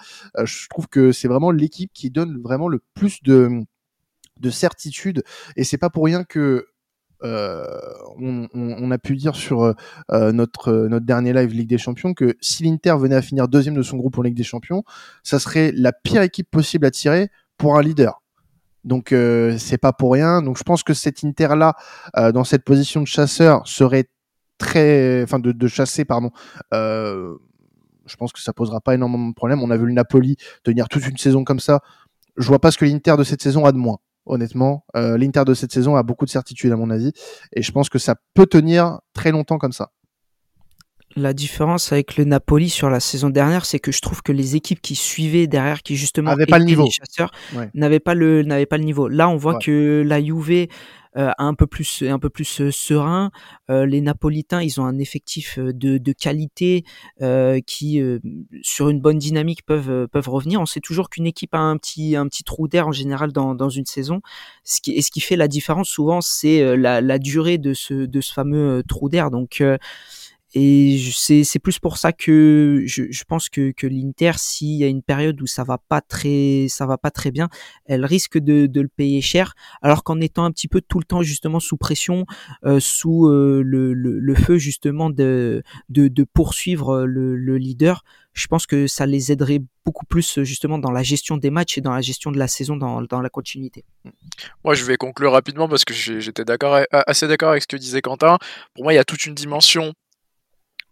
je 0.42 0.68
trouve 0.68 0.88
que 0.88 1.12
c'est 1.12 1.28
vraiment 1.28 1.50
l'équipe 1.50 1.92
qui 1.92 2.10
donne 2.10 2.40
vraiment 2.40 2.68
le 2.68 2.82
plus 2.94 3.22
de 3.22 3.64
de 4.40 4.50
certitude 4.50 5.22
et 5.56 5.64
c'est 5.64 5.78
pas 5.78 5.90
pour 5.90 6.04
rien 6.04 6.24
que 6.24 6.66
euh, 7.24 7.64
on, 8.18 8.90
a 8.90 8.98
pu 8.98 9.14
dire 9.14 9.36
sur 9.36 9.62
euh, 9.62 10.32
notre 10.32 10.72
notre 10.88 11.06
dernier 11.06 11.32
live 11.32 11.52
Ligue 11.52 11.68
des 11.68 11.78
Champions 11.78 12.14
que 12.14 12.36
si 12.40 12.64
l'Inter 12.64 12.96
venait 12.98 13.14
à 13.14 13.22
finir 13.22 13.46
deuxième 13.46 13.74
de 13.74 13.82
son 13.82 13.96
groupe 13.96 14.18
en 14.18 14.22
Ligue 14.22 14.36
des 14.36 14.42
Champions, 14.42 14.82
ça 15.22 15.38
serait 15.38 15.72
la 15.72 15.92
pire 15.92 16.22
équipe 16.22 16.50
possible 16.50 16.84
à 16.86 16.90
tirer 16.90 17.30
pour 17.58 17.76
un 17.76 17.82
leader. 17.82 18.21
Donc 18.84 19.12
euh, 19.12 19.56
c'est 19.58 19.78
pas 19.78 19.92
pour 19.92 20.12
rien. 20.12 20.42
Donc 20.42 20.58
je 20.58 20.62
pense 20.62 20.82
que 20.82 20.94
cet 20.94 21.24
Inter 21.24 21.48
là, 21.56 21.74
dans 22.32 22.44
cette 22.44 22.64
position 22.64 23.00
de 23.00 23.06
chasseur, 23.06 23.66
serait 23.66 24.08
très, 24.58 25.22
enfin 25.22 25.38
de, 25.38 25.52
de 25.52 25.66
chasser 25.68 26.04
pardon. 26.04 26.30
je 26.72 28.16
pense 28.18 28.32
que 28.32 28.40
ça 28.40 28.52
posera 28.52 28.80
pas 28.80 28.94
énormément 28.94 29.28
de 29.28 29.34
problèmes. 29.34 29.62
On 29.62 29.70
a 29.70 29.76
vu 29.76 29.86
le 29.86 29.92
Napoli 29.92 30.36
tenir 30.64 30.88
toute 30.88 31.06
une 31.06 31.16
saison 31.16 31.44
comme 31.44 31.60
ça. 31.60 31.80
Je 32.36 32.46
vois 32.48 32.60
pas 32.60 32.70
ce 32.70 32.78
que 32.78 32.84
l'Inter 32.84 33.16
de 33.18 33.24
cette 33.24 33.42
saison 33.42 33.64
a 33.64 33.72
de 33.72 33.76
moins 33.76 33.98
honnêtement. 34.26 34.84
Euh, 34.96 35.16
L'Inter 35.18 35.44
de 35.44 35.54
cette 35.54 35.72
saison 35.72 35.96
a 35.96 36.02
beaucoup 36.02 36.24
de 36.24 36.30
certitude 36.30 36.72
à 36.72 36.76
mon 36.76 36.90
avis, 36.90 37.12
et 37.52 37.62
je 37.62 37.72
pense 37.72 37.88
que 37.88 37.98
ça 37.98 38.16
peut 38.34 38.46
tenir 38.46 39.00
très 39.12 39.30
longtemps 39.30 39.58
comme 39.58 39.72
ça. 39.72 39.90
La 41.16 41.32
différence 41.32 41.92
avec 41.92 42.16
le 42.16 42.24
Napoli 42.24 42.70
sur 42.70 42.88
la 42.88 43.00
saison 43.00 43.30
dernière, 43.30 43.66
c'est 43.66 43.78
que 43.78 43.92
je 43.92 44.00
trouve 44.00 44.22
que 44.22 44.32
les 44.32 44.56
équipes 44.56 44.80
qui 44.80 44.94
suivaient 44.94 45.46
derrière, 45.46 45.82
qui 45.82 45.96
justement 45.96 46.30
n'avaient 46.30 46.46
pas 46.46 46.58
le 46.58 46.64
niveau, 46.64 46.88
chasseurs, 46.90 47.32
n'avaient 47.74 48.00
pas 48.00 48.14
le 48.14 48.42
n'avaient 48.42 48.66
pas 48.66 48.78
le 48.78 48.84
niveau. 48.84 49.08
Là, 49.08 49.28
on 49.28 49.36
voit 49.36 49.58
que 49.58 50.02
la 50.06 50.22
Juve 50.22 50.68
euh, 51.18 51.30
un 51.36 51.52
peu 51.52 51.66
plus 51.66 52.02
un 52.02 52.18
peu 52.18 52.30
plus 52.30 52.62
euh, 52.62 52.70
serein. 52.70 53.30
Euh, 53.68 53.84
les 53.84 54.00
Napolitains, 54.00 54.62
ils 54.62 54.80
ont 54.80 54.86
un 54.86 54.98
effectif 54.98 55.58
de, 55.58 55.98
de 55.98 56.12
qualité 56.12 56.84
qui, 57.66 58.02
sur 58.62 58.88
une 58.88 59.00
bonne 59.00 59.18
dynamique, 59.18 59.66
peuvent 59.66 60.08
peuvent 60.08 60.28
revenir. 60.28 60.60
On 60.60 60.66
sait 60.66 60.80
toujours 60.80 61.10
qu'une 61.10 61.26
équipe 61.26 61.54
a 61.54 61.58
un 61.58 61.76
petit 61.76 62.16
un 62.16 62.26
petit 62.26 62.44
trou 62.44 62.68
d'air 62.68 62.88
en 62.88 62.92
général 62.92 63.32
dans, 63.32 63.54
dans 63.54 63.68
une 63.68 63.84
saison. 63.84 64.22
Ce 64.64 64.80
qui 64.80 64.92
et 64.92 65.02
ce 65.02 65.10
qui 65.10 65.20
fait 65.20 65.36
la 65.36 65.48
différence 65.48 65.88
souvent, 65.88 66.22
c'est 66.22 66.76
la, 66.76 67.02
la 67.02 67.18
durée 67.18 67.58
de 67.58 67.74
ce 67.74 67.92
de 67.92 68.20
ce 68.22 68.32
fameux 68.32 68.82
trou 68.88 69.10
d'air. 69.10 69.30
Donc 69.30 69.62
et 70.54 71.00
c'est 71.14 71.58
plus 71.58 71.78
pour 71.78 71.96
ça 71.96 72.12
que 72.12 72.82
je, 72.86 73.04
je 73.10 73.24
pense 73.24 73.48
que, 73.48 73.72
que 73.72 73.86
l'Inter, 73.86 74.32
s'il 74.36 74.76
y 74.76 74.84
a 74.84 74.86
une 74.86 75.02
période 75.02 75.40
où 75.40 75.46
ça 75.46 75.64
va 75.64 75.78
pas 75.78 76.02
très 76.02 76.66
ça 76.68 76.84
va 76.84 76.98
pas 76.98 77.10
très 77.10 77.30
bien, 77.30 77.48
elle 77.86 78.04
risque 78.04 78.38
de, 78.38 78.66
de 78.66 78.80
le 78.82 78.88
payer 78.88 79.22
cher. 79.22 79.54
Alors 79.80 80.04
qu'en 80.04 80.20
étant 80.20 80.44
un 80.44 80.50
petit 80.50 80.68
peu 80.68 80.82
tout 80.82 80.98
le 80.98 81.04
temps 81.04 81.22
justement 81.22 81.58
sous 81.58 81.78
pression, 81.78 82.26
euh, 82.64 82.80
sous 82.80 83.26
euh, 83.28 83.62
le, 83.64 83.94
le, 83.94 84.18
le, 84.18 84.34
feu 84.34 84.58
justement 84.58 85.08
de, 85.08 85.62
de, 85.88 86.08
de 86.08 86.24
poursuivre 86.24 87.04
le, 87.04 87.34
le, 87.36 87.56
leader, 87.56 88.04
je 88.34 88.46
pense 88.46 88.66
que 88.66 88.86
ça 88.86 89.06
les 89.06 89.32
aiderait 89.32 89.60
beaucoup 89.86 90.04
plus 90.04 90.42
justement 90.42 90.78
dans 90.78 90.90
la 90.90 91.02
gestion 91.02 91.38
des 91.38 91.50
matchs 91.50 91.78
et 91.78 91.80
dans 91.80 91.92
la 91.92 92.02
gestion 92.02 92.30
de 92.30 92.38
la 92.38 92.48
saison 92.48 92.76
dans, 92.76 93.00
dans 93.02 93.20
la 93.20 93.30
continuité. 93.30 93.84
Moi, 94.64 94.74
je 94.74 94.84
vais 94.84 94.96
conclure 94.96 95.32
rapidement 95.32 95.68
parce 95.68 95.84
que 95.84 95.94
j'étais 95.94 96.44
d'accord 96.44 96.78
assez 96.90 97.26
d'accord 97.26 97.50
avec 97.50 97.62
ce 97.62 97.68
que 97.68 97.76
disait 97.76 98.02
Quentin. 98.02 98.38
Pour 98.74 98.84
moi, 98.84 98.92
il 98.92 98.96
y 98.96 99.00
a 99.00 99.04
toute 99.04 99.26
une 99.26 99.34
dimension 99.34 99.94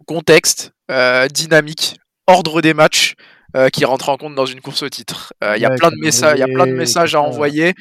contexte, 0.07 0.73
euh, 0.91 1.29
dynamique, 1.29 1.97
ordre 2.27 2.61
des 2.61 2.75
matchs. 2.75 3.15
Euh, 3.57 3.69
qui 3.69 3.85
rentrent 3.85 4.11
en 4.11 4.17
compte 4.17 4.37
dans 4.37 4.47
une 4.47 4.61
course 4.61 4.85
au 4.85 4.89
titre. 4.89 5.33
Euh, 5.43 5.57
il 5.57 5.61
y 5.61 5.65
a 5.65 5.71
plein 5.71 5.91
de 5.91 5.97
messages, 5.97 6.39
il 6.39 6.41
y 6.41 6.45
a 6.45 6.47
plein 6.47 6.69
de 6.69 6.73
messages 6.73 7.17
à 7.17 7.21
envoyer. 7.21 7.75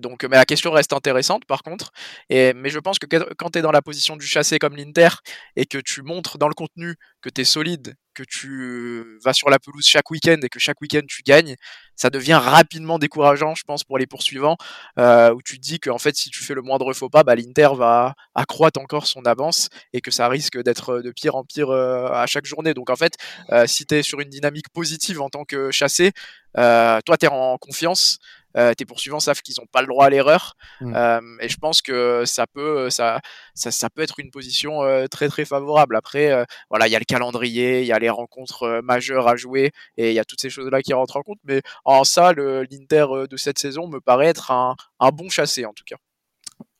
donc, 0.00 0.24
mais 0.24 0.38
la 0.38 0.46
question 0.46 0.70
reste 0.70 0.94
intéressante 0.94 1.44
par 1.44 1.62
contre. 1.62 1.90
Et 2.30 2.54
mais 2.54 2.70
je 2.70 2.78
pense 2.78 2.98
que 2.98 3.04
quand 3.34 3.50
tu 3.50 3.58
es 3.58 3.62
dans 3.62 3.70
la 3.70 3.82
position 3.82 4.16
du 4.16 4.24
chassé 4.24 4.58
comme 4.58 4.76
l'Inter 4.76 5.10
et 5.56 5.66
que 5.66 5.76
tu 5.76 6.00
montres 6.00 6.38
dans 6.38 6.48
le 6.48 6.54
contenu 6.54 6.96
que 7.20 7.28
tu 7.28 7.42
es 7.42 7.44
solide, 7.44 7.96
que 8.14 8.22
tu 8.22 9.18
vas 9.22 9.32
sur 9.32 9.50
la 9.50 9.58
pelouse 9.58 9.84
chaque 9.86 10.10
week-end 10.10 10.38
et 10.42 10.48
que 10.48 10.58
chaque 10.58 10.80
week-end 10.80 11.02
tu 11.06 11.22
gagnes, 11.22 11.56
ça 11.96 12.10
devient 12.10 12.40
rapidement 12.40 12.98
décourageant, 12.98 13.54
je 13.54 13.62
pense, 13.64 13.84
pour 13.84 13.98
les 13.98 14.06
poursuivants, 14.06 14.56
euh, 14.98 15.32
où 15.32 15.42
tu 15.42 15.56
te 15.56 15.62
dis 15.62 15.78
qu'en 15.78 15.98
fait, 15.98 16.16
si 16.16 16.30
tu 16.30 16.42
fais 16.42 16.54
le 16.54 16.62
moindre 16.62 16.92
faux 16.92 17.08
pas, 17.08 17.22
bah, 17.22 17.34
l'Inter 17.34 17.70
va 17.76 18.14
accroître 18.34 18.80
encore 18.80 19.06
son 19.06 19.22
avance 19.22 19.68
et 19.92 20.00
que 20.00 20.10
ça 20.10 20.28
risque 20.28 20.60
d'être 20.62 21.00
de 21.00 21.10
pire 21.10 21.36
en 21.36 21.44
pire 21.44 21.70
euh, 21.70 22.08
à 22.12 22.26
chaque 22.26 22.46
journée. 22.46 22.74
Donc 22.74 22.90
en 22.90 22.96
fait, 22.96 23.14
euh, 23.50 23.66
si 23.66 23.86
tu 23.86 23.96
es 23.96 24.02
sur 24.02 24.20
une 24.20 24.30
dynamique 24.30 24.68
positive 24.70 25.20
en 25.20 25.28
tant 25.28 25.44
que 25.44 25.70
chassé, 25.70 26.12
toi, 26.54 27.16
tu 27.18 27.26
es 27.26 27.28
en 27.28 27.58
confiance, 27.58 28.18
euh, 28.18 28.43
tes 28.76 28.84
poursuivants 28.84 29.20
savent 29.20 29.40
qu'ils 29.42 29.56
n'ont 29.58 29.66
pas 29.70 29.80
le 29.80 29.88
droit 29.88 30.06
à 30.06 30.10
l'erreur. 30.10 30.56
Mmh. 30.80 30.94
Euh, 30.94 31.20
et 31.40 31.48
je 31.48 31.56
pense 31.56 31.82
que 31.82 32.24
ça 32.24 32.46
peut, 32.46 32.90
ça, 32.90 33.20
ça, 33.54 33.70
ça 33.70 33.90
peut 33.90 34.02
être 34.02 34.20
une 34.20 34.30
position 34.30 34.82
euh, 34.82 35.06
très 35.06 35.28
très 35.28 35.44
favorable. 35.44 35.96
Après, 35.96 36.44
voilà, 36.70 36.86
il 36.86 36.90
y 36.90 36.96
a 36.96 36.98
le 36.98 37.04
calendrier, 37.04 37.80
il 37.80 37.86
y 37.86 37.92
a 37.92 37.98
les 37.98 38.10
rencontres 38.10 38.80
majeures 38.82 39.28
à 39.28 39.36
jouer 39.36 39.72
et 39.96 40.10
il 40.10 40.14
y 40.14 40.18
a 40.18 40.24
toutes 40.24 40.40
ces 40.40 40.50
choses-là 40.50 40.82
qui 40.82 40.92
rentrent 40.92 41.16
en 41.16 41.22
compte. 41.22 41.38
Mais 41.44 41.62
en 41.84 42.04
ça, 42.04 42.32
l'Inter 42.32 43.06
de 43.30 43.36
cette 43.36 43.58
saison 43.58 43.88
me 43.88 44.00
paraît 44.00 44.26
être 44.26 44.50
un, 44.50 44.76
un 45.00 45.10
bon 45.10 45.28
chassé 45.28 45.64
en 45.66 45.72
tout 45.72 45.84
cas. 45.86 45.96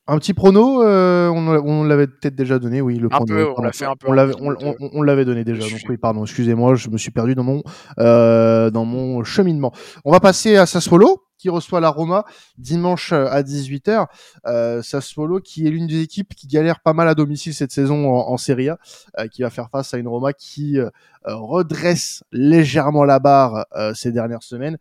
Un 0.06 0.18
petit 0.18 0.34
prono, 0.34 0.82
euh, 0.82 1.30
on, 1.30 1.82
l'avait 1.82 2.06
peut-être 2.06 2.34
déjà 2.34 2.58
donné, 2.58 2.82
oui, 2.82 2.98
le 2.98 3.08
un 3.10 3.24
Peu, 3.24 3.48
on 3.56 3.62
l'a 3.62 3.72
fait 3.72 3.86
un 3.86 3.96
peu. 3.96 4.06
On 4.10 4.12
l'avait, 4.12 4.34
on, 4.38 5.02
l'avait 5.02 5.24
donné 5.24 5.44
déjà. 5.44 5.62
Donc 5.62 5.80
oui, 5.88 5.96
pardon, 5.96 6.24
excusez-moi, 6.24 6.74
je 6.74 6.90
me 6.90 6.98
suis 6.98 7.10
perdu 7.10 7.34
dans 7.34 7.42
mon 7.42 7.62
euh, 7.98 8.68
dans 8.68 8.84
mon 8.84 9.24
cheminement. 9.24 9.72
On 10.04 10.12
va 10.12 10.20
passer 10.20 10.56
à 10.56 10.66
Sassuolo 10.66 11.22
qui 11.38 11.48
reçoit 11.48 11.80
la 11.80 11.90
Roma 11.90 12.24
dimanche 12.58 13.12
euh, 13.12 13.26
à 13.30 13.42
18h. 13.42 14.06
Euh, 14.46 14.82
Sassuolo 14.82 15.40
qui 15.40 15.66
est 15.66 15.70
l'une 15.70 15.86
des 15.86 16.00
équipes 16.00 16.34
qui 16.34 16.46
galère 16.46 16.80
pas 16.80 16.92
mal 16.92 17.08
à 17.08 17.14
domicile 17.14 17.54
cette 17.54 17.72
saison 17.72 18.10
en, 18.10 18.36
Serie 18.36 18.68
A, 18.68 18.78
euh, 19.18 19.28
qui 19.28 19.42
va 19.42 19.50
faire 19.50 19.70
face 19.70 19.94
à 19.94 19.98
une 19.98 20.08
Roma 20.08 20.32
qui 20.32 20.78
euh, 20.78 20.90
redresse 21.24 22.22
légèrement 22.32 23.04
la 23.04 23.18
barre 23.18 23.66
ces 23.94 24.12
dernières 24.12 24.42
semaines, 24.42 24.76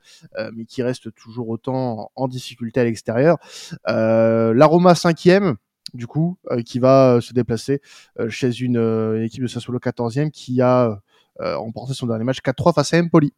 mais 0.54 0.66
qui 0.66 0.84
reste 0.84 1.14
toujours 1.16 1.48
autant 1.48 2.12
en, 2.16 2.28
difficulté 2.28 2.82
à 2.82 2.84
l'extérieur. 2.84 3.38
la 3.86 4.66
Roma 4.66 4.94
cinquième, 4.94 5.56
du 5.94 6.06
coup, 6.06 6.38
qui 6.66 6.80
va 6.80 7.20
se 7.22 7.34
déplacer 7.34 7.82
chez 8.28 8.60
une, 8.60 9.22
équipe 9.24 9.44
de 9.44 9.48
Sassuolo 9.48 9.80
14e 9.80 10.32
qui 10.32 10.62
a 10.62 11.00
remporté 11.40 11.94
son 11.94 12.08
dernier 12.08 12.26
match 12.26 12.40
4-3 12.42 12.74
face 12.74 12.94
à 12.94 12.98
Empoli. 12.98 13.34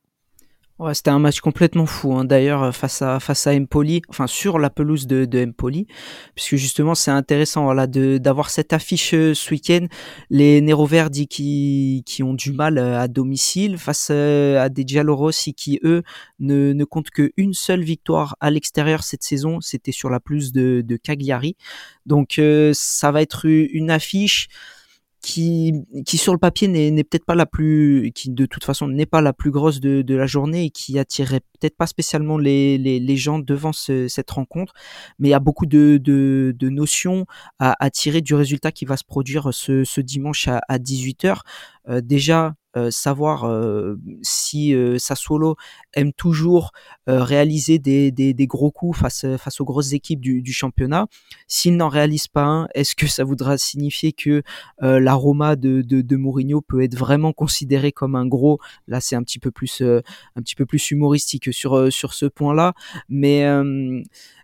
Ouais, 0.77 0.93
c'était 0.93 1.09
un 1.09 1.19
match 1.19 1.39
complètement 1.39 1.85
fou. 1.85 2.13
Hein. 2.15 2.25
D'ailleurs, 2.25 2.63
euh, 2.63 2.71
face 2.73 3.01
à 3.01 3.21
face 3.21 3.47
à 3.47 3.53
Empoli, 3.53 4.01
enfin 4.09 4.27
sur 4.27 4.59
la 4.59 4.69
pelouse 4.69 5.07
de, 5.07 5.23
de 5.23 5.45
Empoli, 5.45 5.87
puisque 6.35 6.57
justement 6.57 6.95
c'est 6.95 7.11
intéressant, 7.11 7.63
voilà, 7.63 7.87
de 7.87 8.17
d'avoir 8.17 8.49
cette 8.49 8.73
affiche 8.73 9.13
euh, 9.13 9.33
ce 9.33 9.51
week-end. 9.51 9.87
Les 10.29 10.59
Nero 10.59 10.85
Verdi 10.85 11.29
qui 11.29 12.03
qui 12.05 12.23
ont 12.23 12.33
du 12.33 12.51
mal 12.51 12.77
euh, 12.77 12.99
à 12.99 13.07
domicile 13.07 13.77
face 13.77 14.09
à 14.09 14.67
des 14.67 14.83
Giallorossi 14.85 15.53
qui 15.53 15.79
eux 15.85 16.03
ne 16.39 16.73
ne 16.73 16.83
comptent 16.83 17.11
qu'une 17.11 17.53
seule 17.53 17.81
victoire 17.81 18.35
à 18.41 18.51
l'extérieur 18.51 19.03
cette 19.03 19.23
saison. 19.23 19.61
C'était 19.61 19.93
sur 19.93 20.09
la 20.09 20.19
pelouse 20.19 20.51
de 20.51 20.83
de 20.85 20.97
Cagliari. 20.97 21.55
Donc 22.05 22.41
ça 22.73 23.11
va 23.11 23.21
être 23.21 23.45
une 23.45 23.89
affiche 23.89 24.49
qui, 25.25 25.73
qui 26.05 26.17
sur 26.17 26.33
le 26.33 26.37
papier 26.37 26.67
n'est 26.67 27.03
peut-être 27.03 27.25
pas 27.25 27.33
la 27.33 27.47
plus, 27.47 28.11
qui 28.13 28.29
de 28.29 28.45
toute 28.45 28.63
façon 28.63 28.87
n'est 28.87 29.07
pas 29.07 29.21
la 29.21 29.33
plus 29.33 29.49
grosse 29.49 29.79
de, 29.79 30.03
de 30.03 30.15
la 30.15 30.27
journée 30.27 30.65
et 30.65 30.69
qui 30.69 30.99
attirerait 30.99 31.39
peut-être 31.39 31.75
pas 31.75 31.87
spécialement 31.87 32.37
les, 32.37 32.77
les, 32.77 32.99
les 32.99 33.17
gens 33.17 33.39
devant 33.39 33.73
ce, 33.73 34.07
cette 34.07 34.29
rencontre, 34.29 34.73
mais 35.17 35.29
il 35.29 35.31
y 35.31 35.33
a 35.35 35.39
beaucoup 35.39 35.65
de, 35.65 35.97
de, 35.97 36.53
de 36.55 36.69
notions 36.69 37.25
à, 37.57 37.75
à, 37.83 37.89
tirer 37.89 38.21
du 38.21 38.35
résultat 38.35 38.71
qui 38.71 38.85
va 38.85 38.97
se 38.97 39.03
produire 39.03 39.51
ce, 39.51 39.83
ce 39.83 39.99
dimanche 39.99 40.47
à, 40.47 40.61
à 40.67 40.77
18h. 40.77 41.39
Euh, 41.89 42.01
déjà, 42.01 42.53
euh, 42.77 42.91
savoir 42.91 43.45
euh, 43.45 43.95
si 44.21 44.73
euh, 44.73 44.97
Sassuolo 44.97 45.55
aime 45.93 46.11
toujours 46.11 46.71
réaliser 47.07 47.77
des, 47.77 48.11
des, 48.11 48.47
gros 48.47 48.71
coups 48.71 48.99
face, 48.99 49.25
face 49.37 49.61
aux 49.61 49.65
grosses 49.65 49.93
équipes 49.93 50.19
du, 50.19 50.51
championnat. 50.51 51.05
S'il 51.47 51.77
n'en 51.77 51.87
réalise 51.87 52.27
pas 52.27 52.43
un, 52.43 52.67
est-ce 52.73 52.95
que 52.95 53.05
ça 53.05 53.23
voudra 53.23 53.59
signifier 53.59 54.11
que 54.11 54.41
la 54.81 55.13
Roma 55.13 55.55
de, 55.55 55.81
de, 55.83 56.15
Mourinho 56.15 56.61
peut 56.61 56.81
être 56.81 56.97
vraiment 56.97 57.31
considérée 57.31 57.91
comme 57.91 58.15
un 58.15 58.25
gros? 58.25 58.59
Là, 58.87 59.01
c'est 59.01 59.15
un 59.15 59.21
petit 59.21 59.37
peu 59.37 59.51
plus 59.51 59.81
un 59.81 60.41
petit 60.41 60.55
peu 60.55 60.65
plus 60.65 60.89
humoristique 60.89 61.53
sur 61.53 61.93
sur 61.93 62.15
ce 62.15 62.25
point-là, 62.25 62.73
mais 63.07 63.45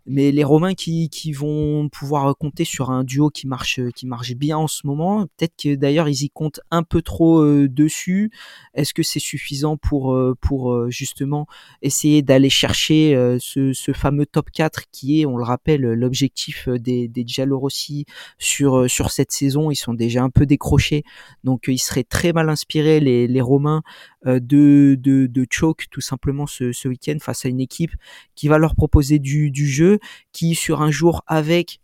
mais 0.05 0.31
les 0.31 0.43
Romains 0.43 0.74
qui, 0.74 1.10
qui 1.10 1.31
vont 1.31 1.89
pouvoir 1.89 2.36
compter 2.38 2.65
sur 2.65 2.89
un 2.91 3.03
duo 3.03 3.29
qui 3.29 3.48
marche 3.48 3.79
qui 3.96 4.08
marche 4.08 4.34
bien 4.34 4.58
en 4.58 4.67
ce 4.67 4.86
moment, 4.86 5.27
peut-être 5.38 5.53
que 5.62 5.75
d'ailleurs 5.75 6.10
ils 6.10 6.24
y 6.24 6.29
comptent 6.29 6.60
un 6.72 6.84
peu 6.84 7.01
trop 7.01 7.46
dessus. 7.67 8.31
Est-ce 8.74 8.93
que 8.93 9.03
c'est 9.03 9.20
suffisant 9.20 9.77
pour 9.77 10.17
pour 10.41 10.89
justement 10.89 11.48
essayer 11.81 12.22
d'aller 12.22 12.50
chercher 12.50 13.13
ce, 13.39 13.74
ce, 13.74 13.93
fameux 13.93 14.25
top 14.25 14.50
4 14.51 14.84
qui 14.91 15.22
est, 15.22 15.25
on 15.25 15.38
le 15.38 15.43
rappelle, 15.43 15.81
l'objectif 15.81 16.67
des 16.70 17.08
des 17.08 17.24
Giallorossi 17.25 18.05
sur 18.39 18.89
sur 18.89 19.12
cette 19.12 19.31
saison, 19.31 19.72
ils 19.72 19.75
sont 19.75 19.93
déjà 19.93 20.24
un 20.24 20.29
peu 20.29 20.46
décrochés. 20.46 21.03
Donc 21.43 21.65
ils 21.67 21.77
seraient 21.79 22.03
très 22.03 22.34
mal 22.34 22.50
inspirés 22.50 23.00
les 23.00 23.27
les 23.27 23.41
Romains 23.41 23.81
de 24.25 24.96
de 25.00 25.27
de 25.27 25.46
choke 25.50 25.86
tout 25.89 26.01
simplement 26.01 26.48
ce, 26.48 26.72
ce 26.72 26.88
week-end 26.88 27.17
face 27.20 27.46
à 27.46 27.50
une 27.50 27.60
équipe 27.60 27.91
qui 28.36 28.48
va 28.48 28.58
leur 28.58 28.75
proposer 28.75 29.20
du 29.20 29.51
du 29.51 29.67
jeu 29.67 29.90
qui 30.31 30.55
sur 30.55 30.81
un 30.81 30.91
jour 30.91 31.24
avec 31.27 31.81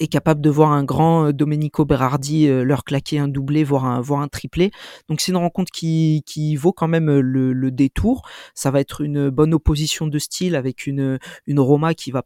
est 0.00 0.08
capable 0.08 0.40
de 0.40 0.50
voir 0.50 0.72
un 0.72 0.84
grand 0.84 1.26
euh, 1.26 1.32
Domenico 1.32 1.84
Berardi 1.84 2.48
euh, 2.48 2.64
leur 2.64 2.84
claquer 2.84 3.18
un 3.18 3.28
doublé, 3.28 3.64
voire 3.64 3.84
un, 3.84 4.02
un 4.02 4.28
triplé. 4.28 4.70
Donc 5.08 5.20
c'est 5.20 5.32
une 5.32 5.38
rencontre 5.38 5.70
qui, 5.72 6.22
qui 6.26 6.56
vaut 6.56 6.72
quand 6.72 6.88
même 6.88 7.08
euh, 7.08 7.20
le, 7.20 7.70
détour. 7.70 8.22
Ça 8.54 8.70
va 8.70 8.80
être 8.80 9.02
une 9.02 9.28
bonne 9.28 9.52
opposition 9.52 10.06
de 10.06 10.18
style 10.18 10.56
avec 10.56 10.86
une, 10.86 11.18
Roma 11.56 11.94
qui 11.94 12.10
va, 12.10 12.24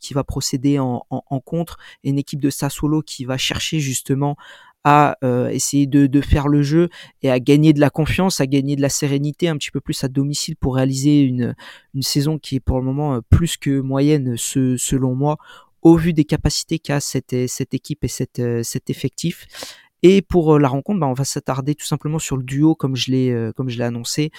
qui 0.00 0.14
va 0.14 0.24
procéder 0.24 0.78
en, 0.78 1.04
contre 1.44 1.78
et 2.02 2.10
une 2.10 2.18
équipe 2.18 2.40
de 2.40 2.50
Sassuolo 2.50 3.02
qui 3.02 3.24
va 3.24 3.38
chercher 3.38 3.78
justement 3.78 4.36
à 4.84 5.16
essayer 5.50 5.86
de, 5.86 6.06
de, 6.06 6.20
faire 6.20 6.48
le 6.48 6.62
jeu 6.62 6.88
et 7.22 7.30
à 7.30 7.38
gagner 7.38 7.72
de 7.72 7.80
la 7.80 7.90
confiance, 7.90 8.40
à 8.40 8.46
gagner 8.46 8.76
de 8.76 8.80
la 8.80 8.88
sérénité 8.88 9.48
un 9.48 9.56
petit 9.56 9.70
peu 9.70 9.80
plus 9.80 10.02
à 10.04 10.08
domicile 10.08 10.56
pour 10.56 10.76
réaliser 10.76 11.20
une, 11.20 11.54
une 11.94 12.02
saison 12.02 12.38
qui 12.38 12.56
est 12.56 12.60
pour 12.60 12.78
le 12.78 12.84
moment 12.84 13.20
plus 13.28 13.56
que 13.56 13.80
moyenne 13.80 14.36
selon 14.38 15.14
moi 15.14 15.36
au 15.82 15.96
vu 15.96 16.12
des 16.12 16.24
capacités 16.24 16.78
qu'a 16.78 17.00
cette, 17.00 17.48
cette 17.48 17.74
équipe 17.74 18.04
et 18.04 18.08
cette, 18.08 18.38
euh, 18.38 18.62
cet 18.62 18.90
effectif. 18.90 19.46
Et 20.02 20.22
pour 20.22 20.54
euh, 20.54 20.58
la 20.58 20.68
rencontre, 20.68 21.00
bah, 21.00 21.06
on 21.06 21.12
va 21.12 21.24
s'attarder 21.24 21.74
tout 21.74 21.86
simplement 21.86 22.18
sur 22.18 22.36
le 22.36 22.42
duo, 22.42 22.74
comme 22.74 22.96
je 22.96 23.10
l'ai 23.10 23.30
euh, 23.30 23.52
comme 23.52 23.68
je 23.68 23.78
l'ai 23.78 23.84
annoncé, 23.84 24.30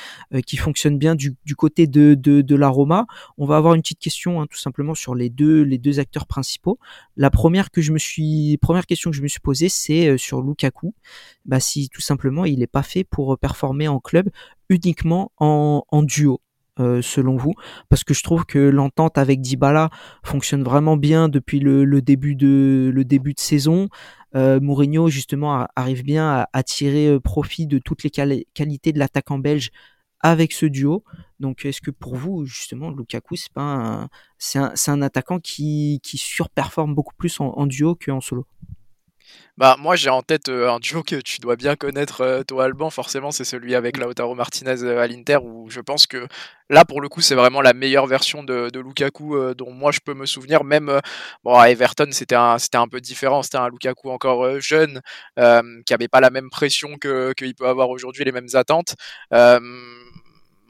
qui 0.46 0.58
fonctionne 0.58 0.98
bien 0.98 1.16
du, 1.16 1.36
du 1.46 1.56
côté 1.56 1.88
de, 1.88 2.16
de, 2.16 2.42
de, 2.42 2.56
la 2.56 2.68
Roma. 2.70 3.06
On 3.38 3.46
va 3.46 3.58
avoir 3.58 3.74
une 3.76 3.82
petite 3.82 4.00
question, 4.00 4.42
hein, 4.42 4.48
tout 4.50 4.58
simplement 4.58 4.96
sur 4.96 5.16
les 5.16 5.30
deux 5.30 5.62
les 5.62 5.78
deux 5.78 6.00
acteurs 6.00 6.28
principaux. 6.28 6.80
La 7.16 7.30
première 7.30 7.72
que 7.72 7.82
je 7.82 7.92
me 7.92 7.98
suis 7.98 8.58
première 8.58 8.86
question 8.86 9.12
que 9.12 9.18
je 9.18 9.22
me 9.22 9.28
suis 9.28 9.40
posée, 9.40 9.70
c'est 9.70 10.18
sur 10.18 10.42
Lukaku. 10.42 10.94
Bah, 11.46 11.60
si 11.60 11.90
tout 11.90 12.02
simplement 12.02 12.46
il 12.46 12.60
n'est 12.60 12.68
pas 12.68 12.84
fait 12.84 13.04
pour 13.04 13.38
performer 13.38 13.88
en 13.88 14.00
club 14.00 14.30
uniquement 14.70 15.32
en, 15.38 15.84
en 15.90 16.04
duo. 16.04 16.42
Euh, 16.80 17.02
selon 17.02 17.36
vous 17.36 17.54
Parce 17.90 18.06
que 18.06 18.14
je 18.14 18.24
trouve 18.24 18.46
que 18.46 18.58
l'entente 18.58 19.18
avec 19.18 19.42
Dybala 19.42 19.90
fonctionne 20.24 20.64
vraiment 20.64 20.96
bien 20.96 21.28
depuis 21.28 21.60
le, 21.60 22.02
début, 22.02 22.36
de, 22.36 22.90
le 22.94 23.04
début 23.04 23.34
de 23.34 23.40
saison. 23.40 23.90
Euh, 24.36 24.60
Mourinho 24.60 25.10
justement 25.10 25.68
arrive 25.76 26.04
bien 26.04 26.46
à, 26.54 26.64
tirer 26.64 27.08
euh, 27.08 27.20
profit 27.20 27.68
de 27.68 27.80
toutes 27.80 28.04
les 28.04 28.46
qualités 28.54 28.94
de 28.94 29.00
l'attaquant 29.00 29.40
belge 29.40 29.72
avec 30.22 30.54
ce 30.54 30.66
duo. 30.66 31.04
Donc 31.40 31.66
est-ce 31.66 31.82
que 31.82 31.92
pour 31.92 32.16
vous 32.16 32.46
justement 32.46 32.92
Lukaku 32.92 33.36
c'est 33.36 33.52
pas 33.52 34.08
c'est 34.38 34.60
un, 34.60 35.02
attaquant 35.02 35.40
qui, 35.40 36.00
qui 36.04 36.18
surperforme 36.18 36.96
beaucoup 36.96 37.16
plus 37.16 37.40
en 37.40 37.66
duo 37.66 37.96
qu'en 37.96 38.22
solo? 38.22 38.46
Bah, 39.58 39.76
moi, 39.78 39.96
j'ai 39.96 40.10
en 40.10 40.22
tête 40.22 40.50
euh, 40.50 40.72
un 40.72 40.80
duo 40.80 41.04
que 41.04 41.18
tu 41.18 41.40
dois 41.40 41.56
bien 41.56 41.76
connaître, 41.76 42.22
euh, 42.22 42.44
toi, 42.44 42.66
Alban. 42.66 42.90
Forcément, 42.90 43.32
c'est 43.32 43.44
celui 43.44 43.76
avec 43.76 43.98
Lautaro 43.98 44.34
Martinez 44.34 44.82
euh, 44.84 45.00
à 45.00 45.08
l'Inter, 45.08 45.38
où 45.44 45.70
je 45.70 45.82
pense 45.82 46.08
que 46.08 46.28
là, 46.70 46.86
pour 46.86 47.02
le 47.02 47.10
coup, 47.10 47.22
c'est 47.22 47.36
vraiment 47.36 47.62
la 47.62 47.74
meilleure 47.74 48.08
version 48.08 48.44
de, 48.44 48.70
de 48.72 48.80
Lukaku 48.80 49.54
dont 49.56 49.72
moi 49.72 49.92
je 49.92 50.00
peux 50.04 50.14
me 50.14 50.26
souvenir. 50.26 50.64
Même 50.64 51.00
bon, 51.44 51.56
à 51.56 51.70
Everton, 51.70 52.08
c'était 52.12 52.36
un, 52.36 52.58
c'était 52.60 52.78
un 52.78 52.88
peu 52.88 53.02
différent. 53.02 53.44
C'était 53.44 53.58
un 53.58 53.70
Lukaku 53.70 54.10
encore 54.10 54.60
jeune, 54.60 55.02
qui 55.38 55.94
avait 55.94 56.08
pas 56.08 56.22
la 56.22 56.30
même 56.30 56.50
pression 56.50 56.98
que 56.98 57.34
qu'il 57.34 57.54
peut 57.56 57.68
avoir 57.68 57.90
aujourd'hui, 57.90 58.24
les 58.24 58.32
mêmes 58.32 58.48
attentes. 58.54 58.96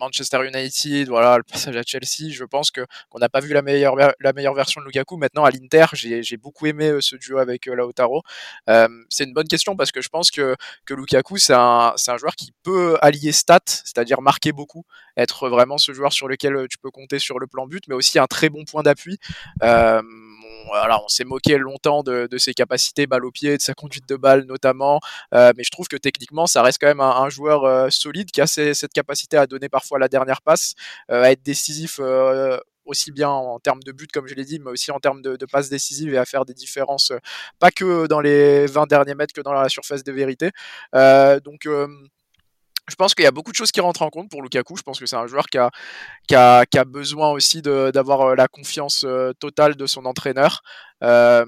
Manchester 0.01 0.39
United, 0.46 1.08
voilà, 1.08 1.38
le 1.38 1.43
passage 1.43 1.77
à 1.77 1.84
Chelsea, 1.86 2.31
je 2.31 2.43
pense 2.43 2.72
que 2.72 2.81
qu'on 3.10 3.20
n'a 3.20 3.29
pas 3.29 3.39
vu 3.39 3.53
la 3.53 3.62
meilleure 3.62 3.96
la 3.96 4.34
meilleure 4.34 4.55
version 4.55 4.81
de 4.81 4.86
Lukaku. 4.86 5.15
Maintenant 5.15 5.43
à 5.46 5.51
l'Inter, 5.51 5.86
j'ai 5.93 6.38
beaucoup 6.38 6.65
aimé 6.65 6.88
euh, 6.88 7.01
ce 7.01 7.15
duo 7.15 7.38
avec 7.38 7.67
euh, 7.67 7.75
Lautaro. 7.75 8.24
Euh, 8.70 8.88
c'est 9.10 9.25
une 9.25 9.34
bonne 9.34 9.48
question 9.48 9.75
parce 9.75 9.91
que 9.91 10.01
je 10.01 10.10
pense 10.10 10.31
que 10.31 10.55
que 10.86 10.93
Lukaku 10.93 11.38
c'est 11.38 11.53
un 11.53 11.93
un 12.08 12.17
joueur 12.17 12.36
qui 12.36 12.51
peut 12.63 12.98
allier 13.01 13.31
stats, 13.31 13.60
c'est-à-dire 13.65 14.22
marquer 14.22 14.51
beaucoup, 14.51 14.84
être 15.15 15.48
vraiment 15.50 15.77
ce 15.77 15.93
joueur 15.93 16.12
sur 16.12 16.27
lequel 16.27 16.67
tu 16.70 16.77
peux 16.77 16.91
compter 16.91 17.20
sur 17.20 17.39
le 17.39 17.48
plan 17.48 17.67
but, 17.67 17.84
mais 17.88 17.96
aussi 17.96 18.20
un 18.20 18.27
très 18.27 18.50
bon 18.50 18.65
point 18.65 18.84
d'appui. 18.84 19.20
On 20.70 21.08
s'est 21.08 21.24
moqué 21.24 21.58
longtemps 21.58 22.03
de, 22.03 22.27
ses 22.38 22.53
capacités 22.53 23.08
balle 23.08 23.25
au 23.25 23.32
pied, 23.32 23.58
de 23.58 23.62
sa 23.62 23.74
conduite 23.74 24.08
de 24.08 24.15
balle 24.15 24.46
notamment, 24.46 25.00
euh, 25.34 25.53
mais 25.58 25.63
je 25.63 25.72
trouve 25.72 25.88
que 25.88 25.98
techniquement, 25.98 26.48
ça 26.48 26.62
reste 26.62 26.80
quand 26.80 26.88
même 26.88 27.01
un, 27.01 27.30
joueur 27.30 27.63
euh, 27.63 27.89
solide 27.89 28.32
qui 28.32 28.41
a 28.41 28.48
cette 28.48 28.94
capacité 28.94 29.38
à 29.38 29.48
donner 29.48 29.70
parfois 29.70 30.00
la 30.00 30.08
dernière 30.08 30.41
passe, 30.41 30.74
euh, 31.12 31.24
à 31.24 31.32
être 31.32 31.44
décisif 31.44 32.00
aussi 32.86 33.12
bien 33.12 33.30
en 33.30 33.60
termes 33.60 33.84
de 33.84 33.91
but 33.91 34.12
comme 34.12 34.28
je 34.28 34.34
l'ai 34.34 34.43
dit, 34.43 34.60
mais 34.60 34.71
aussi 34.71 34.91
en 34.91 35.00
termes 35.00 35.21
de, 35.21 35.45
passes 35.45 35.69
décisives 35.69 36.13
et 36.13 36.17
à 36.17 36.26
faire 36.26 36.45
des 36.45 36.54
différences, 36.54 37.13
pas 37.60 37.71
que 37.71 38.08
dans 38.08 38.19
les 38.21 38.65
20 38.65 38.88
derniers 38.88 39.15
mètres, 39.15 39.34
que 39.34 39.41
dans 39.41 39.54
la 39.54 39.69
surface 39.69 40.04
de 40.04 40.12
vérité. 40.12 40.52
donc 40.93 41.67
je 42.89 42.96
pense 42.96 43.15
qu'il 43.15 43.24
y 43.24 43.28
a 43.28 43.32
beaucoup 43.32 43.52
de 43.52 43.56
choses 43.56 43.72
qui 43.72 43.80
rentrent 43.82 44.02
en 44.02 44.10
compte 44.10 44.30
pour 44.30 44.41
Lukaku. 44.41 44.76
Je 44.76 44.84
pense 44.84 45.00
que 45.00 45.06
c'est 45.06 45.15
un 45.15 45.28
joueur 45.28 45.48
qui 45.48 45.58
a, 45.58 45.70
qui 46.28 46.36
a, 46.36 46.65
qui 46.65 46.78
a 46.78 46.86
besoin 46.86 47.32
aussi 47.32 47.62
d'avoir 47.62 48.22
euh, 48.22 48.36
la 48.36 48.48
confiance 48.48 49.04
euh, 49.06 49.34
totale 49.39 49.76
de 49.76 49.86
son 49.86 50.06
entraîneur, 50.06 50.62
euh, 51.04 51.46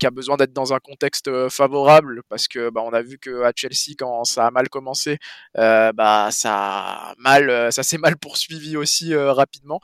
qui 0.00 0.06
a 0.06 0.10
besoin 0.10 0.36
d'être 0.36 0.52
dans 0.52 0.72
un 0.74 0.78
contexte 0.80 1.28
euh, 1.28 1.48
favorable 1.48 2.22
parce 2.28 2.48
que 2.48 2.70
bah, 2.70 2.82
on 2.84 2.92
a 2.92 3.02
vu 3.02 3.18
que 3.18 3.42
à 3.42 3.52
Chelsea 3.54 3.94
quand 3.98 4.24
ça 4.24 4.46
a 4.46 4.50
mal 4.50 4.68
commencé, 4.68 5.18
euh, 5.58 5.92
bah 5.92 6.30
ça 6.32 7.14
ça 7.70 7.82
s'est 7.82 7.98
mal 7.98 8.16
poursuivi 8.16 8.76
aussi 8.76 9.14
rapidement. 9.14 9.80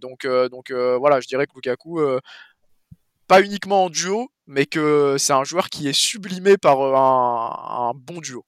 donc 0.00 0.26
donc 0.50 0.70
voilà, 0.72 1.20
je 1.20 1.28
dirais 1.28 1.46
que 1.46 1.52
Lukaku 1.54 2.00
pas 3.28 3.40
uniquement 3.42 3.84
en 3.84 3.90
duo, 3.90 4.30
mais 4.46 4.66
que 4.66 5.16
c'est 5.18 5.32
un 5.32 5.44
joueur 5.44 5.68
qui 5.70 5.88
est 5.88 5.92
sublimé 5.92 6.56
par 6.58 6.80
un, 6.80 7.90
un 7.90 7.92
bon 7.94 8.20
duo. 8.20 8.44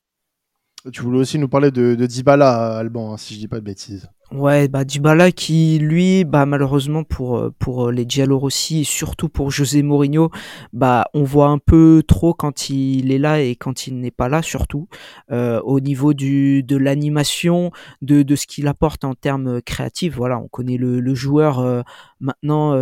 Tu 0.92 1.00
voulais 1.00 1.18
aussi 1.18 1.38
nous 1.38 1.48
parler 1.48 1.70
de, 1.70 1.94
de 1.94 2.06
Dybala, 2.06 2.76
Alban, 2.76 3.14
hein, 3.14 3.16
si 3.16 3.34
je 3.34 3.38
dis 3.38 3.48
pas 3.48 3.58
de 3.58 3.64
bêtises. 3.64 4.06
Ouais, 4.34 4.66
bah 4.66 4.84
Dybala 4.84 5.30
qui 5.30 5.78
lui, 5.78 6.24
bah 6.24 6.44
malheureusement 6.44 7.04
pour 7.04 7.36
euh, 7.38 7.54
pour 7.60 7.86
euh, 7.86 7.92
les 7.92 8.04
Giallorossi 8.08 8.80
et 8.80 8.84
surtout 8.84 9.28
pour 9.28 9.52
José 9.52 9.84
Mourinho, 9.84 10.30
bah 10.72 11.04
on 11.14 11.22
voit 11.22 11.46
un 11.50 11.58
peu 11.58 12.02
trop 12.04 12.34
quand 12.34 12.68
il 12.68 13.12
est 13.12 13.18
là 13.18 13.40
et 13.40 13.54
quand 13.54 13.86
il 13.86 14.00
n'est 14.00 14.10
pas 14.10 14.28
là 14.28 14.42
surtout 14.42 14.88
euh, 15.30 15.60
au 15.60 15.78
niveau 15.78 16.14
du 16.14 16.64
de 16.64 16.76
l'animation, 16.76 17.70
de 18.02 18.24
de 18.24 18.34
ce 18.34 18.48
qu'il 18.48 18.66
apporte 18.66 19.04
en 19.04 19.14
termes 19.14 19.62
créatifs. 19.62 20.16
Voilà, 20.16 20.40
on 20.40 20.48
connaît 20.48 20.78
le, 20.78 20.98
le 20.98 21.14
joueur 21.14 21.60
euh, 21.60 21.82
maintenant 22.18 22.74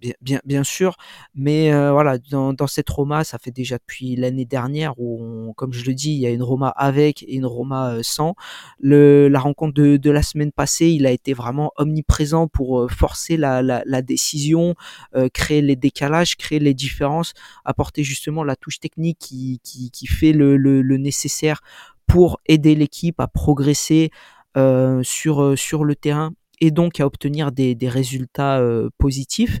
bien, 0.00 0.12
bien, 0.20 0.40
bien 0.44 0.64
sûr, 0.64 0.96
mais 1.34 1.70
voilà 1.90 2.18
dans 2.30 2.52
dans 2.52 2.66
cette 2.66 2.90
Roma, 2.90 3.24
ça 3.24 3.38
fait 3.38 3.50
déjà 3.50 3.78
depuis 3.78 4.16
l'année 4.16 4.44
dernière 4.44 4.92
où 5.00 5.54
comme 5.56 5.72
je 5.72 5.84
le 5.86 5.94
dis, 5.94 6.10
il 6.12 6.18
y 6.18 6.26
a 6.26 6.30
une 6.30 6.42
Roma 6.42 6.68
avec 6.68 7.22
et 7.22 7.36
une 7.36 7.46
Roma 7.46 7.96
sans. 8.02 8.34
Le 8.80 9.28
la 9.28 9.40
rencontre 9.40 9.74
de 9.74 9.96
de 9.96 10.10
la 10.10 10.22
semaine 10.22 10.52
passé, 10.58 10.88
il 10.88 11.06
a 11.06 11.12
été 11.12 11.34
vraiment 11.34 11.70
omniprésent 11.76 12.48
pour 12.48 12.80
euh, 12.80 12.88
forcer 12.88 13.36
la, 13.36 14.02
décision, 14.02 14.74
euh, 15.14 15.28
créer 15.32 15.62
les 15.62 15.76
décalages, 15.76 16.36
créer 16.36 16.58
les 16.58 16.74
différences, 16.74 17.32
apporter 17.64 18.02
justement 18.02 18.42
la 18.42 18.56
touche 18.56 18.80
technique 18.80 19.18
qui, 19.20 20.06
fait 20.08 20.32
le, 20.32 20.96
nécessaire 20.96 21.60
pour 22.08 22.40
aider 22.46 22.74
l'équipe 22.74 23.20
à 23.20 23.28
progresser 23.28 24.10
euh, 24.56 25.00
sur, 25.04 25.56
sur 25.56 25.84
le 25.84 25.94
terrain 25.94 26.32
et 26.60 26.72
donc 26.72 26.98
à 26.98 27.06
obtenir 27.06 27.52
des, 27.52 27.76
des 27.76 27.88
résultats 27.88 28.60
positifs. 28.98 29.60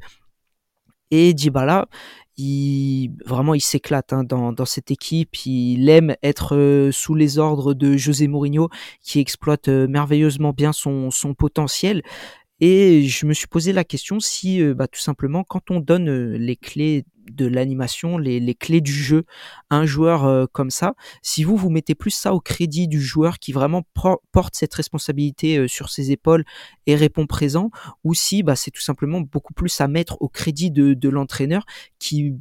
Et 1.12 1.32
Dybala, 1.32 1.86
il 2.38 3.10
vraiment 3.26 3.54
il 3.54 3.60
s'éclate 3.60 4.12
hein, 4.12 4.24
dans, 4.24 4.64
cette 4.64 4.90
équipe. 4.90 5.44
Il 5.44 5.88
aime 5.88 6.14
être 6.22 6.56
euh, 6.56 6.92
sous 6.92 7.14
les 7.14 7.38
ordres 7.38 7.74
de 7.74 7.96
José 7.96 8.28
Mourinho, 8.28 8.68
qui 9.02 9.18
exploite 9.18 9.68
euh, 9.68 9.88
merveilleusement 9.88 10.52
bien 10.52 10.72
son 10.72 11.10
potentiel. 11.36 12.02
Et 12.60 13.02
je 13.04 13.26
me 13.26 13.34
suis 13.34 13.46
posé 13.46 13.72
la 13.72 13.84
question 13.84 14.18
si, 14.18 14.62
bah, 14.74 14.88
tout 14.88 15.00
simplement, 15.00 15.44
quand 15.44 15.70
on 15.70 15.78
donne 15.80 16.32
les 16.34 16.56
clés 16.56 17.04
de 17.30 17.46
l'animation, 17.46 18.18
les, 18.18 18.54
clés 18.54 18.80
du 18.80 18.92
jeu 18.92 19.24
un 19.70 19.84
joueur 19.86 20.48
comme 20.50 20.70
ça, 20.70 20.94
si 21.22 21.44
vous 21.44 21.56
vous 21.56 21.70
mettez 21.70 21.94
plus 21.94 22.10
ça 22.10 22.34
au 22.34 22.40
crédit 22.40 22.88
du 22.88 23.00
joueur 23.00 23.38
qui 23.38 23.52
vraiment 23.52 23.82
porte 24.32 24.54
cette 24.54 24.74
responsabilité 24.74 25.68
sur 25.68 25.90
ses 25.90 26.10
épaules 26.10 26.44
et 26.86 26.94
répond 26.96 27.26
présent, 27.26 27.70
ou 28.02 28.14
si 28.14 28.42
bah, 28.42 28.56
c'est 28.56 28.70
tout 28.70 28.80
simplement 28.80 29.20
beaucoup 29.20 29.52
plus 29.52 29.80
à 29.80 29.88
mettre 29.88 30.16
au 30.20 30.28
crédit 30.28 30.70
de, 30.70 31.08
l'entraîneur 31.08 31.64
qui, 31.98 32.34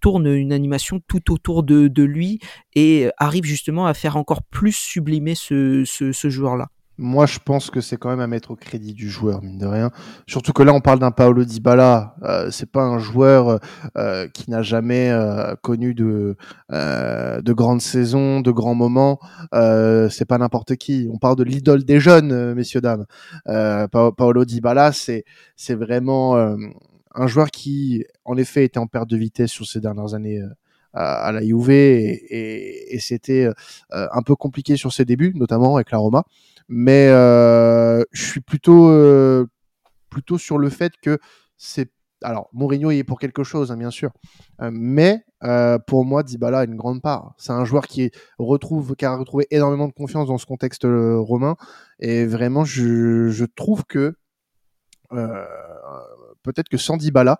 tourne 0.00 0.26
une 0.26 0.52
animation 0.52 1.00
tout 1.06 1.32
autour 1.32 1.62
de, 1.62 2.02
lui 2.02 2.40
et 2.74 3.08
arrive 3.16 3.44
justement 3.44 3.86
à 3.86 3.94
faire 3.94 4.16
encore 4.16 4.42
plus 4.42 4.72
sublimer 4.72 5.34
ce 5.34 5.84
joueur-là? 6.28 6.68
Moi, 7.02 7.26
je 7.26 7.38
pense 7.44 7.70
que 7.70 7.80
c'est 7.80 7.96
quand 7.96 8.08
même 8.08 8.20
à 8.20 8.26
mettre 8.26 8.52
au 8.52 8.56
crédit 8.56 8.94
du 8.94 9.10
joueur, 9.10 9.42
mine 9.42 9.58
de 9.58 9.66
rien. 9.66 9.90
Surtout 10.26 10.52
que 10.52 10.62
là, 10.62 10.72
on 10.72 10.80
parle 10.80 11.00
d'un 11.00 11.10
Paolo 11.10 11.44
Dybala. 11.44 12.14
Euh, 12.22 12.50
c'est 12.50 12.70
pas 12.70 12.84
un 12.84 12.98
joueur 12.98 13.58
euh, 13.96 14.28
qui 14.28 14.50
n'a 14.50 14.62
jamais 14.62 15.10
euh, 15.10 15.54
connu 15.62 15.94
de 15.94 16.36
euh, 16.72 17.42
de 17.42 17.52
grandes 17.52 17.82
saisons, 17.82 18.40
de 18.40 18.50
grands 18.50 18.74
moments. 18.74 19.18
C'est 19.52 20.24
pas 20.26 20.38
n'importe 20.38 20.76
qui. 20.76 21.08
On 21.12 21.18
parle 21.18 21.36
de 21.36 21.44
l'idole 21.44 21.84
des 21.84 22.00
jeunes, 22.00 22.54
messieurs 22.54 22.80
dames. 22.80 23.06
Paolo 23.46 24.44
Dybala, 24.44 24.92
c'est 24.92 25.24
c'est 25.56 25.74
vraiment 25.74 26.36
un 27.14 27.26
joueur 27.26 27.50
qui, 27.50 28.04
en 28.24 28.36
effet, 28.36 28.64
était 28.64 28.78
en 28.78 28.86
perte 28.86 29.10
de 29.10 29.16
vitesse 29.16 29.50
sur 29.50 29.66
ces 29.66 29.80
dernières 29.80 30.14
années 30.14 30.40
à, 30.94 31.32
la 31.32 31.42
Juve 31.42 31.70
et 31.70 32.98
c'était 33.00 33.48
un 33.90 34.22
peu 34.22 34.36
compliqué 34.36 34.76
sur 34.76 34.92
ses 34.92 35.04
débuts, 35.04 35.32
notamment 35.34 35.76
avec 35.76 35.90
la 35.90 35.98
Roma. 35.98 36.24
Mais 36.74 37.08
euh, 37.08 38.02
je 38.12 38.24
suis 38.24 38.40
plutôt, 38.40 38.88
euh, 38.88 39.46
plutôt 40.08 40.38
sur 40.38 40.56
le 40.56 40.70
fait 40.70 40.94
que 41.02 41.18
c'est 41.58 41.92
alors 42.22 42.48
Mourinho 42.52 42.90
il 42.92 42.98
est 42.98 43.04
pour 43.04 43.18
quelque 43.18 43.42
chose, 43.42 43.72
hein, 43.72 43.76
bien 43.76 43.90
sûr, 43.90 44.12
mais 44.60 45.24
pour 45.88 46.04
moi 46.04 46.22
Dybala 46.22 46.60
a 46.60 46.64
une 46.64 46.76
grande 46.76 47.02
part. 47.02 47.34
C'est 47.36 47.52
un 47.52 47.64
joueur 47.64 47.88
qui 47.88 48.10
retrouve, 48.38 48.94
qui 48.94 49.04
a 49.04 49.16
retrouvé 49.16 49.48
énormément 49.50 49.88
de 49.88 49.92
confiance 49.92 50.28
dans 50.28 50.38
ce 50.38 50.46
contexte 50.46 50.84
romain, 50.84 51.56
et 51.98 52.24
vraiment 52.24 52.64
je, 52.64 53.44
trouve 53.44 53.84
que 53.84 54.14
peut-être 55.10 56.68
que 56.70 56.78
sans 56.78 56.96
Dybala, 56.96 57.38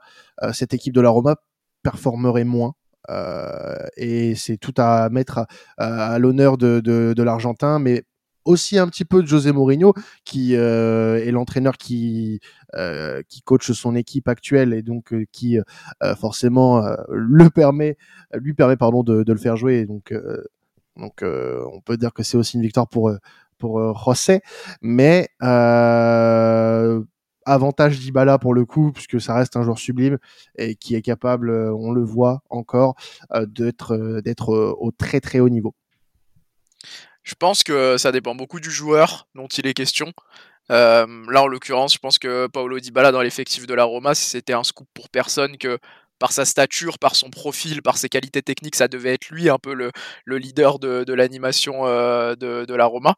cette 0.52 0.74
équipe 0.74 0.94
de 0.94 1.00
la 1.00 1.10
Roma 1.10 1.36
performerait 1.82 2.44
moins. 2.44 2.74
Euh, 3.10 3.86
et 3.96 4.34
c'est 4.34 4.56
tout 4.56 4.74
à 4.76 5.08
mettre 5.10 5.46
à, 5.78 6.18
l'honneur 6.18 6.56
de, 6.58 6.80
de, 6.80 7.14
de 7.16 7.22
l'Argentin, 7.22 7.78
mais 7.78 8.04
aussi 8.44 8.78
un 8.78 8.88
petit 8.88 9.04
peu 9.04 9.22
de 9.22 9.26
José 9.26 9.52
Mourinho, 9.52 9.94
qui 10.24 10.56
euh, 10.56 11.24
est 11.24 11.30
l'entraîneur 11.30 11.76
qui 11.76 12.40
euh, 12.74 13.22
qui 13.28 13.42
coach 13.42 13.70
son 13.72 13.94
équipe 13.94 14.28
actuelle 14.28 14.72
et 14.72 14.82
donc 14.82 15.12
euh, 15.12 15.24
qui 15.32 15.58
forcément 16.18 16.82
le 17.08 17.50
permet, 17.50 17.96
lui 18.34 18.54
permet 18.54 18.76
pardon 18.76 19.02
de, 19.02 19.24
le 19.26 19.38
faire 19.38 19.56
jouer. 19.56 19.86
donc 19.86 20.12
donc 20.96 21.22
on 21.22 21.80
peut 21.80 21.96
dire 21.96 22.12
que 22.12 22.22
c'est 22.22 22.36
aussi 22.36 22.56
une 22.56 22.62
victoire 22.62 22.88
pour 22.88 23.12
pour 23.58 23.94
José, 23.94 24.42
mais 24.80 25.28
avantage 27.44 27.98
d'Ibala 27.98 28.38
pour 28.38 28.54
le 28.54 28.64
coup, 28.64 28.92
puisque 28.92 29.20
ça 29.20 29.34
reste 29.34 29.56
un 29.56 29.62
joueur 29.62 29.78
sublime 29.78 30.18
et 30.56 30.76
qui 30.76 30.94
est 30.94 31.02
capable, 31.02 31.50
on 31.50 31.92
le 31.92 32.02
voit 32.02 32.42
encore, 32.50 32.94
d'être 33.46 34.20
d'être 34.22 34.76
au 34.78 34.90
très 34.92 35.20
très 35.20 35.40
haut 35.40 35.48
niveau. 35.48 35.74
Je 37.22 37.34
pense 37.34 37.62
que 37.62 37.96
ça 37.98 38.12
dépend 38.12 38.34
beaucoup 38.34 38.60
du 38.60 38.70
joueur 38.70 39.26
dont 39.34 39.46
il 39.46 39.66
est 39.66 39.74
question. 39.74 40.12
là, 40.68 41.06
en 41.42 41.46
l'occurrence, 41.46 41.94
je 41.94 41.98
pense 41.98 42.18
que 42.18 42.46
Paolo 42.48 42.80
Dybala 42.80 43.12
dans 43.12 43.22
l'effectif 43.22 43.66
de 43.66 43.74
la 43.74 43.84
Roma, 43.84 44.14
c'était 44.14 44.54
un 44.54 44.64
scoop 44.64 44.88
pour 44.94 45.08
personne 45.08 45.56
que 45.58 45.78
par 46.22 46.30
sa 46.30 46.44
stature, 46.44 47.00
par 47.00 47.16
son 47.16 47.30
profil, 47.30 47.82
par 47.82 47.98
ses 47.98 48.08
qualités 48.08 48.42
techniques, 48.42 48.76
ça 48.76 48.86
devait 48.86 49.14
être 49.14 49.28
lui 49.30 49.50
un 49.50 49.58
peu 49.58 49.74
le, 49.74 49.90
leader 50.38 50.78
de, 50.78 51.12
l'animation 51.12 51.84
euh, 51.84 52.36
de, 52.36 52.74
la 52.74 52.86
Roma. 52.86 53.16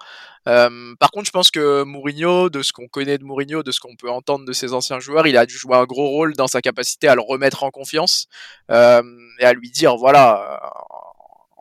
Euh, 0.49 0.95
par 0.99 1.11
contre, 1.11 1.27
je 1.27 1.31
pense 1.31 1.51
que 1.51 1.83
Mourinho, 1.83 2.49
de 2.49 2.63
ce 2.63 2.73
qu'on 2.73 2.89
connaît 2.89 3.19
de 3.19 3.25
Mourinho, 3.25 3.63
de 3.63 3.73
ce 3.73 3.81
qu'on 3.81 3.95
peut 3.95 4.11
entendre 4.11 4.47
de 4.47 4.53
ses 4.55 4.73
anciens 4.73 5.01
joueurs, 5.01 5.27
il 5.27 5.37
a 5.37 5.45
dû 5.45 5.55
jouer 5.55 5.77
un 5.77 5.85
gros 5.85 6.09
rôle 6.09 6.33
dans 6.35 6.47
sa 6.47 6.63
capacité 6.63 7.07
à 7.07 7.15
le 7.15 7.21
remettre 7.21 7.63
en 7.63 7.71
confiance 7.71 8.27
euh, 8.71 9.03
et 9.39 9.45
à 9.45 9.53
lui 9.53 9.71
dire 9.71 9.97
voilà 9.97 10.63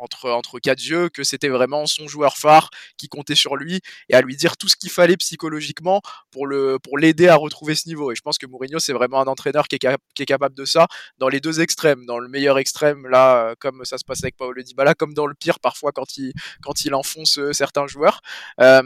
entre, 0.04 0.30
entre 0.30 0.60
quatre 0.60 0.84
yeux 0.84 1.10
que 1.10 1.24
c'était 1.24 1.48
vraiment 1.48 1.86
son 1.86 2.08
joueur 2.08 2.38
phare 2.38 2.70
qui 2.98 3.08
comptait 3.08 3.36
sur 3.36 3.56
lui 3.56 3.80
et 4.10 4.16
à 4.16 4.22
lui 4.22 4.36
dire 4.36 4.58
tout 4.58 4.68
ce 4.68 4.76
qu'il 4.76 4.90
fallait 4.90 5.18
psychologiquement 5.18 6.02
pour 6.32 6.46
le 6.46 6.78
pour 6.80 6.98
l'aider 6.98 7.28
à 7.28 7.36
retrouver 7.36 7.76
ce 7.76 7.88
niveau. 7.88 8.12
Et 8.12 8.16
je 8.16 8.22
pense 8.22 8.38
que 8.38 8.46
Mourinho 8.46 8.80
c'est 8.80 8.94
vraiment 8.94 9.22
un 9.22 9.26
entraîneur 9.26 9.68
qui 9.68 9.76
est, 9.76 9.80
qui 10.16 10.24
est, 10.24 10.26
capable 10.26 10.56
de 10.56 10.66
ça 10.66 10.88
dans 11.18 11.30
les 11.30 11.40
deux 11.40 11.62
extrêmes, 11.62 12.06
dans 12.06 12.20
le 12.20 12.28
meilleur 12.28 12.58
extrême 12.58 13.08
là 13.08 13.50
euh, 13.50 13.56
comme 13.60 13.86
ça 13.86 13.98
se 13.98 14.04
passe 14.04 14.24
avec 14.24 14.36
Paolo 14.36 14.62
Dybala, 14.62 14.94
comme 14.94 15.14
dans 15.14 15.26
le 15.26 15.36
pire 15.36 15.60
parfois 15.60 15.92
quand 15.92 16.18
il 16.18 16.34
quand 16.62 16.86
il 16.86 16.94
enfonce 16.94 17.40
euh, 17.40 17.54
certains 17.54 17.88
joueurs. 17.88 18.22
Euh, 18.60 18.84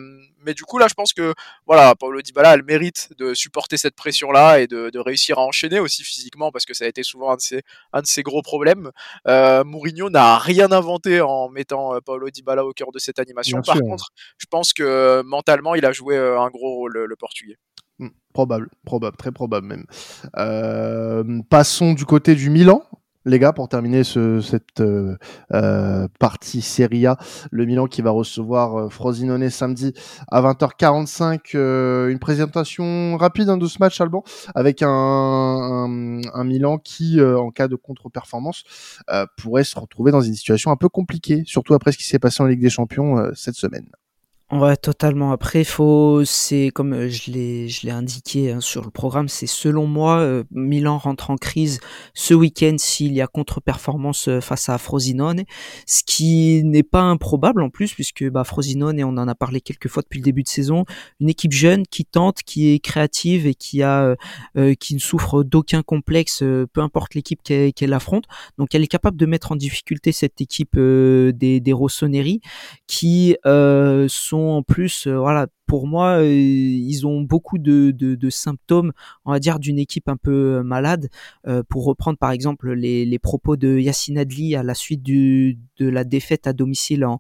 mais 0.47 0.53
du 0.53 0.63
coup 0.63 0.79
là 0.79 0.87
je 0.89 0.95
pense 0.95 1.13
que 1.13 1.33
voilà 1.67 1.93
Paolo 1.93 2.21
Dybala 2.21 2.51
a 2.51 2.57
le 2.57 2.63
mérite 2.63 3.09
de 3.17 3.33
supporter 3.33 3.77
cette 3.77 3.95
pression 3.95 4.31
là 4.31 4.59
et 4.59 4.67
de, 4.67 4.89
de 4.89 4.99
réussir 4.99 5.37
à 5.37 5.43
enchaîner 5.43 5.79
aussi 5.79 6.03
physiquement 6.03 6.51
parce 6.51 6.65
que 6.65 6.73
ça 6.73 6.85
a 6.85 6.87
été 6.87 7.03
souvent 7.03 7.31
un 7.31 7.35
de 7.35 7.41
ses 7.41 7.61
un 7.93 8.01
de 8.01 8.07
ses 8.07 8.23
gros 8.23 8.41
problèmes. 8.41 8.91
Euh, 9.27 9.63
Mourinho 9.63 10.09
n'a 10.09 10.37
rien 10.37 10.71
inventé 10.71 11.21
en 11.21 11.49
mettant 11.49 11.93
euh, 11.93 11.99
Paolo 11.99 12.29
Dybala 12.29 12.65
au 12.65 12.71
cœur 12.71 12.91
de 12.91 12.99
cette 12.99 13.19
animation. 13.19 13.61
Par 13.61 13.79
contre, 13.79 14.09
je 14.37 14.45
pense 14.49 14.73
que 14.73 14.83
euh, 14.83 15.23
mentalement 15.23 15.75
il 15.75 15.85
a 15.85 15.91
joué 15.91 16.17
un 16.17 16.49
gros 16.49 16.75
rôle 16.75 17.05
le, 17.05 17.15
Portugais. 17.17 17.57
Hmm, 17.99 18.09
probable, 18.33 18.69
probable, 18.85 19.17
très 19.17 19.31
probable 19.31 19.67
même. 19.67 21.43
passons 21.49 21.93
du 21.93 22.05
côté 22.05 22.35
du 22.35 22.49
Milan 22.49 22.83
les 23.27 23.39
gars, 23.39 23.53
pour 23.53 23.67
terminer 23.67 24.03
ce, 24.03 24.41
cette 24.41 24.79
euh, 24.79 25.17
euh, 25.53 26.07
partie 26.19 26.61
Serie 26.61 27.05
A, 27.05 27.17
le 27.51 27.65
Milan 27.65 27.87
qui 27.87 28.01
va 28.01 28.11
recevoir 28.11 28.79
euh, 28.79 28.89
Frosinone 28.89 29.49
samedi 29.49 29.93
à 30.29 30.41
20h45. 30.41 31.51
Euh, 31.55 32.07
une 32.07 32.19
présentation 32.19 33.17
rapide 33.17 33.49
hein, 33.49 33.57
de 33.57 33.67
ce 33.67 33.77
match, 33.79 33.99
Alban, 33.99 34.23
avec 34.55 34.81
un, 34.81 34.87
un, 34.89 36.21
un 36.33 36.43
Milan 36.43 36.77
qui, 36.77 37.19
euh, 37.19 37.37
en 37.37 37.51
cas 37.51 37.67
de 37.67 37.75
contre-performance, 37.75 38.63
pourrait 39.37 39.63
se 39.63 39.77
retrouver 39.79 40.11
dans 40.11 40.21
une 40.21 40.33
situation 40.33 40.71
un 40.71 40.75
peu 40.75 40.89
compliquée, 40.89 41.43
surtout 41.45 41.73
après 41.73 41.91
ce 41.91 41.97
qui 41.97 42.05
s'est 42.05 42.19
passé 42.19 42.41
en 42.41 42.45
Ligue 42.45 42.61
des 42.61 42.69
Champions 42.69 43.31
cette 43.33 43.55
semaine. 43.55 43.87
Ouais, 44.49 44.77
totalement. 44.77 45.33
Après, 45.33 45.65
faut, 45.65 46.23
c'est 46.23 46.69
comme 46.73 46.93
euh, 46.93 47.09
je 47.09 47.31
l'ai, 47.31 47.67
je 47.67 47.85
l'ai 47.85 47.91
indiqué 47.91 48.53
hein, 48.53 48.61
sur 48.61 48.85
le 48.85 48.89
programme, 48.89 49.27
c'est 49.27 49.45
selon 49.45 49.87
moi, 49.87 50.19
euh, 50.19 50.45
Milan 50.51 50.97
rentre 50.97 51.31
en 51.31 51.35
crise 51.35 51.81
ce 52.13 52.33
week-end 52.33 52.75
s'il 52.77 53.11
y 53.11 53.19
a 53.19 53.27
contre-performance 53.27 54.29
euh, 54.29 54.39
face 54.39 54.69
à 54.69 54.77
Frosinone, 54.77 55.43
ce 55.85 56.01
qui 56.05 56.63
n'est 56.63 56.83
pas 56.83 57.01
improbable 57.01 57.61
en 57.61 57.69
plus, 57.69 57.93
puisque 57.93 58.23
bah, 58.29 58.45
Frosinone, 58.45 58.97
et 58.97 59.03
on 59.03 59.17
en 59.17 59.27
a 59.27 59.35
parlé 59.35 59.59
quelques 59.59 59.89
fois 59.89 60.01
depuis 60.01 60.19
le 60.19 60.23
début 60.23 60.43
de 60.43 60.47
saison, 60.47 60.85
une 61.19 61.27
équipe 61.27 61.51
jeune 61.51 61.85
qui 61.85 62.05
tente, 62.05 62.41
qui 62.43 62.69
est 62.69 62.79
créative 62.79 63.47
et 63.47 63.53
qui 63.53 63.83
a, 63.83 64.15
qui 64.79 64.95
ne 64.95 64.99
souffre 64.99 65.43
d'aucun 65.43 65.81
complexe, 65.81 66.39
peu 66.39 66.81
importe 66.81 67.15
l'équipe 67.15 67.41
qu'elle, 67.43 67.93
affronte. 67.93 68.25
Donc, 68.57 68.73
elle 68.75 68.83
est 68.83 68.87
capable 68.87 69.17
de 69.17 69.25
mettre 69.25 69.51
en 69.51 69.55
difficulté 69.57 70.11
cette 70.13 70.39
équipe 70.39 70.77
des, 70.77 71.59
des 71.59 71.73
Rossoneri, 71.73 72.39
qui 72.87 73.35
sont 73.43 74.36
en 74.37 74.63
plus, 74.63 75.07
euh, 75.07 75.17
voilà, 75.17 75.47
pour 75.65 75.87
moi, 75.87 76.19
euh, 76.19 76.27
ils 76.29 77.05
ont 77.05 77.21
beaucoup 77.21 77.57
de, 77.57 78.29
symptômes, 78.29 78.93
on 79.25 79.31
va 79.31 79.39
dire, 79.39 79.59
d'une 79.59 79.79
équipe 79.79 80.09
un 80.09 80.17
peu 80.17 80.57
euh, 80.57 80.63
malade. 80.63 81.09
pour 81.69 81.85
reprendre 81.85 82.17
par 82.17 82.31
exemple 82.31 82.71
les, 82.73 83.19
propos 83.19 83.57
de 83.57 83.77
Yacine 83.77 84.17
Adli 84.17 84.55
à 84.55 84.63
la 84.63 84.73
suite 84.73 85.03
de 85.03 85.55
la 85.79 86.03
défaite 86.03 86.47
à 86.47 86.53
domicile 86.53 87.05
en, 87.05 87.19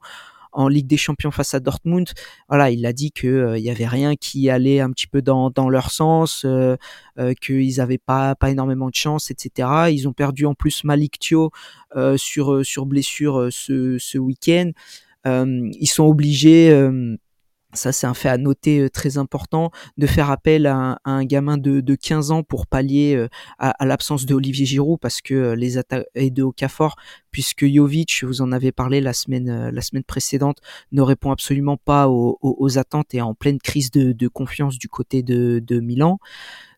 Ligue 0.69 0.87
des 0.87 0.97
Champions 0.97 1.29
face 1.29 1.53
à 1.53 1.59
Dortmund. 1.59 2.09
Voilà, 2.49 2.71
il 2.71 2.85
a 2.87 2.93
dit 2.93 3.11
que 3.11 3.55
il 3.57 3.63
y 3.63 3.69
avait 3.69 3.85
rien 3.85 4.15
qui 4.15 4.49
allait 4.49 4.79
un 4.79 4.89
petit 4.89 5.05
peu 5.05 5.21
dans, 5.21 5.51
leur 5.69 5.91
sens, 5.91 6.47
qu'ils 7.41 7.81
avaient 7.81 7.99
pas 7.99 8.33
pas 8.33 8.49
énormément 8.49 8.89
de 8.89 8.95
chance, 8.95 9.29
etc. 9.29 9.69
Ils 9.91 10.07
ont 10.07 10.13
perdu 10.13 10.45
en 10.45 10.55
plus 10.55 10.83
Malik 10.83 11.19
Thio 11.19 11.51
sur 12.15 12.65
sur 12.65 12.85
blessure 12.87 13.49
ce 13.51 14.17
week-end. 14.17 14.71
Euh, 15.25 15.69
ils 15.79 15.87
sont 15.87 16.05
obligés 16.05 16.69
euh, 16.71 17.17
ça 17.73 17.91
c'est 17.91 18.07
un 18.07 18.13
fait 18.13 18.29
à 18.29 18.37
noter 18.37 18.79
euh, 18.79 18.89
très 18.89 19.17
important, 19.17 19.71
de 19.97 20.07
faire 20.07 20.31
appel 20.31 20.65
à 20.67 20.99
un, 21.05 21.25
gamin 21.25 21.57
de, 21.57 21.81
de, 21.81 21.95
15 21.95 22.31
ans 22.31 22.43
pour 22.43 22.65
pallier 22.67 23.27
à, 23.59 23.85
l'absence 23.85 24.25
de 24.25 24.33
Olivier 24.33 24.65
Giroud 24.65 24.99
parce 24.99 25.21
que 25.21 25.53
les 25.53 25.77
attaques 25.77 26.05
et 26.15 26.31
de 26.31 26.43
Okafor 26.43 26.95
puisque 27.31 27.67
Jovic, 27.67 28.23
vous 28.23 28.41
en 28.41 28.51
avez 28.51 28.71
parlé 28.71 29.01
la 29.01 29.13
semaine 29.13 29.69
la 29.69 29.81
semaine 29.81 30.03
précédente, 30.03 30.59
ne 30.91 31.01
répond 31.01 31.31
absolument 31.31 31.77
pas 31.77 32.07
aux, 32.09 32.77
attentes 32.77 33.13
et 33.13 33.21
en 33.21 33.33
pleine 33.33 33.59
crise 33.59 33.91
de, 33.91 34.27
confiance 34.27 34.77
du 34.77 34.87
côté 34.87 35.23
de, 35.23 35.61
de 35.65 35.79
Milan. 35.79 36.19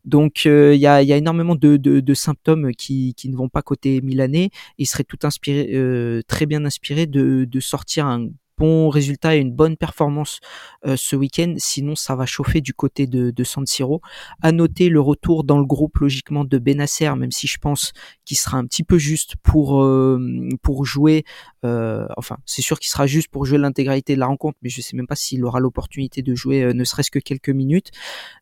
Donc 0.06 0.46
il 0.46 0.76
y, 0.76 0.88
a, 0.88 1.02
énormément 1.02 1.56
de, 1.56 2.14
symptômes 2.14 2.72
qui, 2.74 3.16
ne 3.26 3.36
vont 3.36 3.50
pas 3.50 3.62
côté 3.62 4.02
milanais. 4.02 4.50
Il 4.78 4.88
serait 4.88 5.04
tout 5.04 5.20
inspiré, 5.24 6.22
très 6.28 6.46
bien 6.46 6.66
inspiré 6.66 7.06
de 7.06 7.60
sortir 7.60 8.06
un 8.08 8.30
bon 8.60 8.90
résultat 8.90 9.38
et 9.38 9.40
une 9.40 9.54
bonne 9.54 9.78
performance 9.78 10.40
euh, 10.86 10.98
ce 10.98 11.16
week-end. 11.16 11.56
Sinon, 11.58 11.96
ça 11.96 12.16
va 12.16 12.26
chauffer 12.26 12.60
du 12.60 12.74
côté 12.74 13.08
de, 13.08 13.32
de 13.32 13.44
San 13.46 13.66
Siro. 13.66 14.02
À 14.42 14.52
noter 14.52 14.90
le 14.90 15.00
retour 15.00 15.46
dans 15.46 15.58
le 15.58 15.66
groupe 15.66 15.98
logiquement 16.00 16.44
de 16.44 16.58
Benacer, 16.58 17.16
même 17.16 17.32
si 17.32 17.48
je 17.48 17.58
pense 17.58 17.94
qu'il 18.26 18.38
sera 18.38 18.58
un 18.58 18.66
petit 18.66 18.84
peu 18.84 18.98
juste 18.98 19.36
pour 19.42 19.82
euh, 19.82 20.20
pour 20.62 20.86
jouer. 20.86 21.24
Euh, 21.66 22.06
enfin, 22.18 22.38
c'est 22.46 22.62
sûr 22.62 22.80
qu'il 22.80 22.90
sera 22.90 23.08
juste 23.08 23.30
pour 23.30 23.46
jouer 23.46 23.58
l'intégralité 23.58 24.14
de 24.14 24.20
la 24.20 24.28
rencontre, 24.28 24.58
mais 24.62 24.70
je 24.70 24.82
sais 24.82 24.96
même 24.96 25.08
pas 25.08 25.16
s'il 25.16 25.44
aura 25.46 25.60
l'opportunité 25.60 26.22
de 26.22 26.36
jouer 26.36 26.74
ne 26.74 26.84
serait-ce 26.84 27.12
que 27.12 27.20
quelques 27.20 27.50
minutes. 27.50 27.92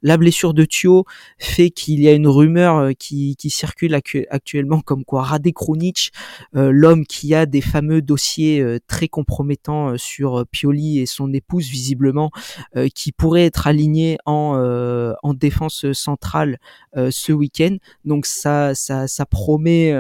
La 0.01 0.17
blessure 0.17 0.53
de 0.56 0.65
Thio 0.65 1.06
fait 1.38 1.69
qu'il 1.69 2.01
y 2.01 2.08
a 2.08 2.13
une 2.13 2.27
rumeur 2.27 2.91
qui, 2.97 3.36
circule 3.49 3.95
actuellement 4.30 4.82
comme 4.82 5.06
quoi 5.06 5.23
Rade 5.23 5.51
Krunic, 5.53 6.12
l'homme 6.53 7.06
qui 7.06 7.34
a 7.34 7.45
des 7.45 7.62
fameux 7.62 8.01
dossiers 8.01 8.77
très 8.88 9.08
compromettants 9.08 9.97
euh, 10.22 10.46
Pioli 10.50 11.00
et 11.00 11.06
son 11.06 11.34
épouse 11.34 11.67
visiblement 11.67 12.32
euh, 12.76 12.88
qui 12.93 13.12
pourrait 13.12 13.46
être 13.46 13.67
aligné 13.67 14.17
en, 14.26 14.54
euh, 14.56 15.13
en 15.24 15.34
défense 15.34 15.91
centrale 15.93 16.58
ce 16.96 17.32
week-end. 17.32 17.78
Donc 18.06 18.26
ça, 18.26 18.74
ça, 18.74 19.08
ça 19.08 19.26
promet, 19.28 19.93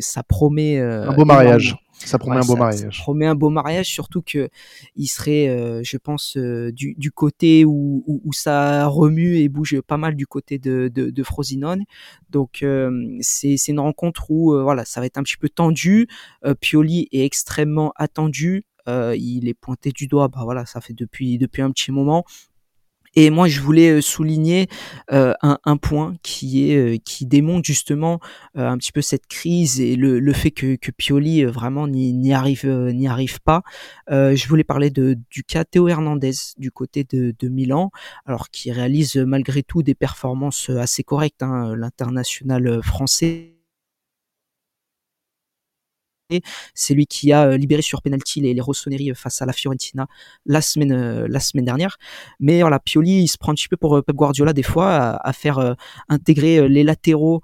ça 0.00 0.24
promet 0.24 0.80
un 0.80 1.12
beau 1.12 1.24
mariage. 1.24 1.76
Ça 1.92 2.18
promet 2.18 2.38
un 2.38 2.40
beau 2.40 2.56
mariage. 2.56 2.96
Ça 2.96 3.02
promet 3.02 3.26
un 3.26 3.34
beau 3.36 3.50
mariage, 3.50 3.86
surtout 3.86 4.20
que 4.22 4.48
il 4.96 5.06
serait, 5.06 5.84
je 5.84 5.96
pense, 5.96 6.36
du, 6.36 6.94
du, 6.98 7.12
côté 7.12 7.64
où, 7.64 8.02
où, 8.06 8.32
ça 8.32 8.86
remue 8.86 9.36
et 9.36 9.48
bouge 9.48 9.80
pas 9.86 9.96
mal 9.96 10.16
du 10.16 10.26
côté 10.26 10.58
de, 10.58 10.90
de, 10.92 11.10
de 11.10 11.22
Frosinone. 11.22 11.84
Donc 12.30 12.64
c'est 13.20 13.68
une 13.68 13.80
rencontre 13.80 14.30
où 14.30 14.52
voilà, 14.60 14.84
ça 14.84 14.98
va 14.98 15.06
être 15.06 15.18
un 15.18 15.22
petit 15.22 15.36
peu 15.36 15.48
tendu. 15.48 16.08
Pioli 16.60 17.08
est 17.12 17.24
extrêmement 17.24 17.92
attendu. 17.96 18.64
Euh, 18.90 19.16
il 19.16 19.48
est 19.48 19.54
pointé 19.54 19.90
du 19.92 20.06
doigt, 20.06 20.28
bah 20.28 20.40
voilà, 20.44 20.66
ça 20.66 20.80
fait 20.80 20.94
depuis 20.94 21.38
un 21.58 21.70
petit 21.70 21.92
moment. 21.92 22.24
Et 23.16 23.30
moi, 23.30 23.48
je 23.48 23.60
voulais 23.60 23.90
euh, 23.90 24.00
souligner 24.00 24.68
euh, 25.10 25.34
un, 25.42 25.76
point 25.76 26.14
qui 26.22 26.70
est 26.70 27.00
démontre 27.26 27.64
justement 27.64 28.20
un 28.54 28.78
petit 28.78 28.92
peu 28.92 29.02
cette 29.02 29.26
crise 29.26 29.80
et 29.80 29.96
le, 29.96 30.32
fait 30.32 30.52
que, 30.52 30.76
Pioli 30.96 31.44
vraiment 31.44 31.88
n'y 31.88 32.32
arrive 32.32 33.40
pas. 33.44 33.62
je 34.08 34.48
voulais 34.48 34.64
parler 34.64 34.90
de, 34.90 35.18
du 35.30 35.42
cas 35.42 35.64
Théo 35.64 35.88
Hernandez 35.88 36.32
du 36.58 36.70
côté 36.70 37.04
de, 37.04 37.34
de 37.38 37.48
Milan, 37.48 37.90
alors 38.26 38.50
qui 38.50 38.70
réalise 38.70 39.16
malgré 39.16 39.62
tout 39.62 39.82
des 39.82 39.94
performances 39.94 40.70
assez 40.70 41.02
correctes, 41.02 41.42
hein, 41.42 41.74
l'international 41.76 42.80
français 42.82 43.59
c'est 46.74 46.94
lui 46.94 47.06
qui 47.06 47.32
a 47.32 47.46
euh, 47.46 47.56
libéré 47.56 47.82
sur 47.82 48.02
penalty 48.02 48.40
les, 48.40 48.54
les 48.54 48.60
Rossoneri 48.60 49.10
euh, 49.10 49.14
face 49.14 49.42
à 49.42 49.46
la 49.46 49.52
Fiorentina 49.52 50.06
la 50.46 50.60
semaine, 50.60 50.92
euh, 50.92 51.26
la 51.28 51.40
semaine 51.40 51.64
dernière. 51.64 51.96
Mais 52.38 52.60
voilà, 52.60 52.78
Pioli, 52.78 53.22
il 53.22 53.28
se 53.28 53.38
prend 53.38 53.52
un 53.52 53.54
petit 53.54 53.68
peu 53.68 53.76
pour 53.76 54.02
Pep 54.04 54.16
Guardiola 54.16 54.52
des 54.52 54.62
fois 54.62 54.90
à, 54.90 55.32
faire 55.32 55.76
intégrer 56.08 56.68
les 56.68 56.82
latéraux 56.82 57.42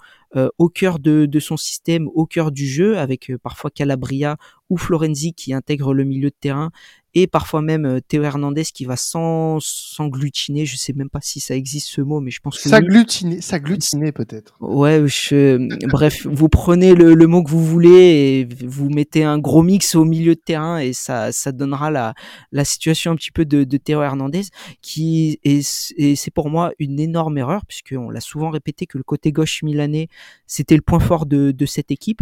au 0.58 0.68
cœur 0.68 0.98
de, 0.98 1.24
de, 1.24 1.40
son 1.40 1.56
système, 1.56 2.08
au 2.14 2.26
cœur 2.26 2.50
du 2.50 2.66
jeu, 2.66 2.98
avec 2.98 3.32
parfois 3.42 3.70
Calabria 3.70 4.36
ou 4.68 4.76
Florenzi 4.76 5.32
qui 5.32 5.54
intègrent 5.54 5.94
le 5.94 6.04
milieu 6.04 6.30
de 6.30 6.36
terrain 6.38 6.70
et 7.18 7.26
parfois 7.26 7.62
même 7.62 7.86
euh, 7.86 8.00
Théo 8.06 8.22
Hernandez 8.22 8.64
qui 8.64 8.84
va 8.84 8.96
s'englutiner, 8.96 10.66
je 10.66 10.76
sais 10.76 10.92
même 10.92 11.08
pas 11.08 11.20
si 11.22 11.40
ça 11.40 11.56
existe 11.56 11.88
ce 11.88 12.02
mot, 12.02 12.20
mais 12.20 12.30
je 12.30 12.40
pense 12.40 12.60
que 12.60 12.68
s'agglutiner, 12.68 13.40
s'agglutiner 13.40 14.12
peut-être. 14.12 14.54
Ouais, 14.60 15.02
je... 15.06 15.56
bref, 15.88 16.26
vous 16.26 16.50
prenez 16.50 16.94
le, 16.94 17.14
le, 17.14 17.26
mot 17.26 17.42
que 17.42 17.50
vous 17.50 17.64
voulez 17.64 17.88
et 17.88 18.66
vous 18.66 18.90
mettez 18.90 19.24
un 19.24 19.38
gros 19.38 19.62
mix 19.62 19.94
au 19.94 20.04
milieu 20.04 20.34
de 20.34 20.40
terrain 20.40 20.78
et 20.78 20.92
ça, 20.92 21.32
ça 21.32 21.52
donnera 21.52 21.90
la, 21.90 22.12
la 22.52 22.66
situation 22.66 23.12
un 23.12 23.16
petit 23.16 23.32
peu 23.32 23.46
de, 23.46 23.64
de 23.64 23.76
Théo 23.78 24.02
Hernandez 24.02 24.42
qui 24.82 25.40
est, 25.42 25.62
et 25.96 26.16
c'est 26.16 26.30
pour 26.30 26.50
moi 26.50 26.72
une 26.78 27.00
énorme 27.00 27.38
erreur 27.38 27.64
puisqu'on 27.64 28.10
l'a 28.10 28.20
souvent 28.20 28.50
répété 28.50 28.84
que 28.84 28.98
le 28.98 29.04
côté 29.04 29.32
gauche 29.32 29.62
milanais 29.62 30.08
c'était 30.46 30.76
le 30.76 30.82
point 30.82 31.00
fort 31.00 31.24
de, 31.24 31.50
de 31.50 31.64
cette 31.64 31.90
équipe 31.90 32.20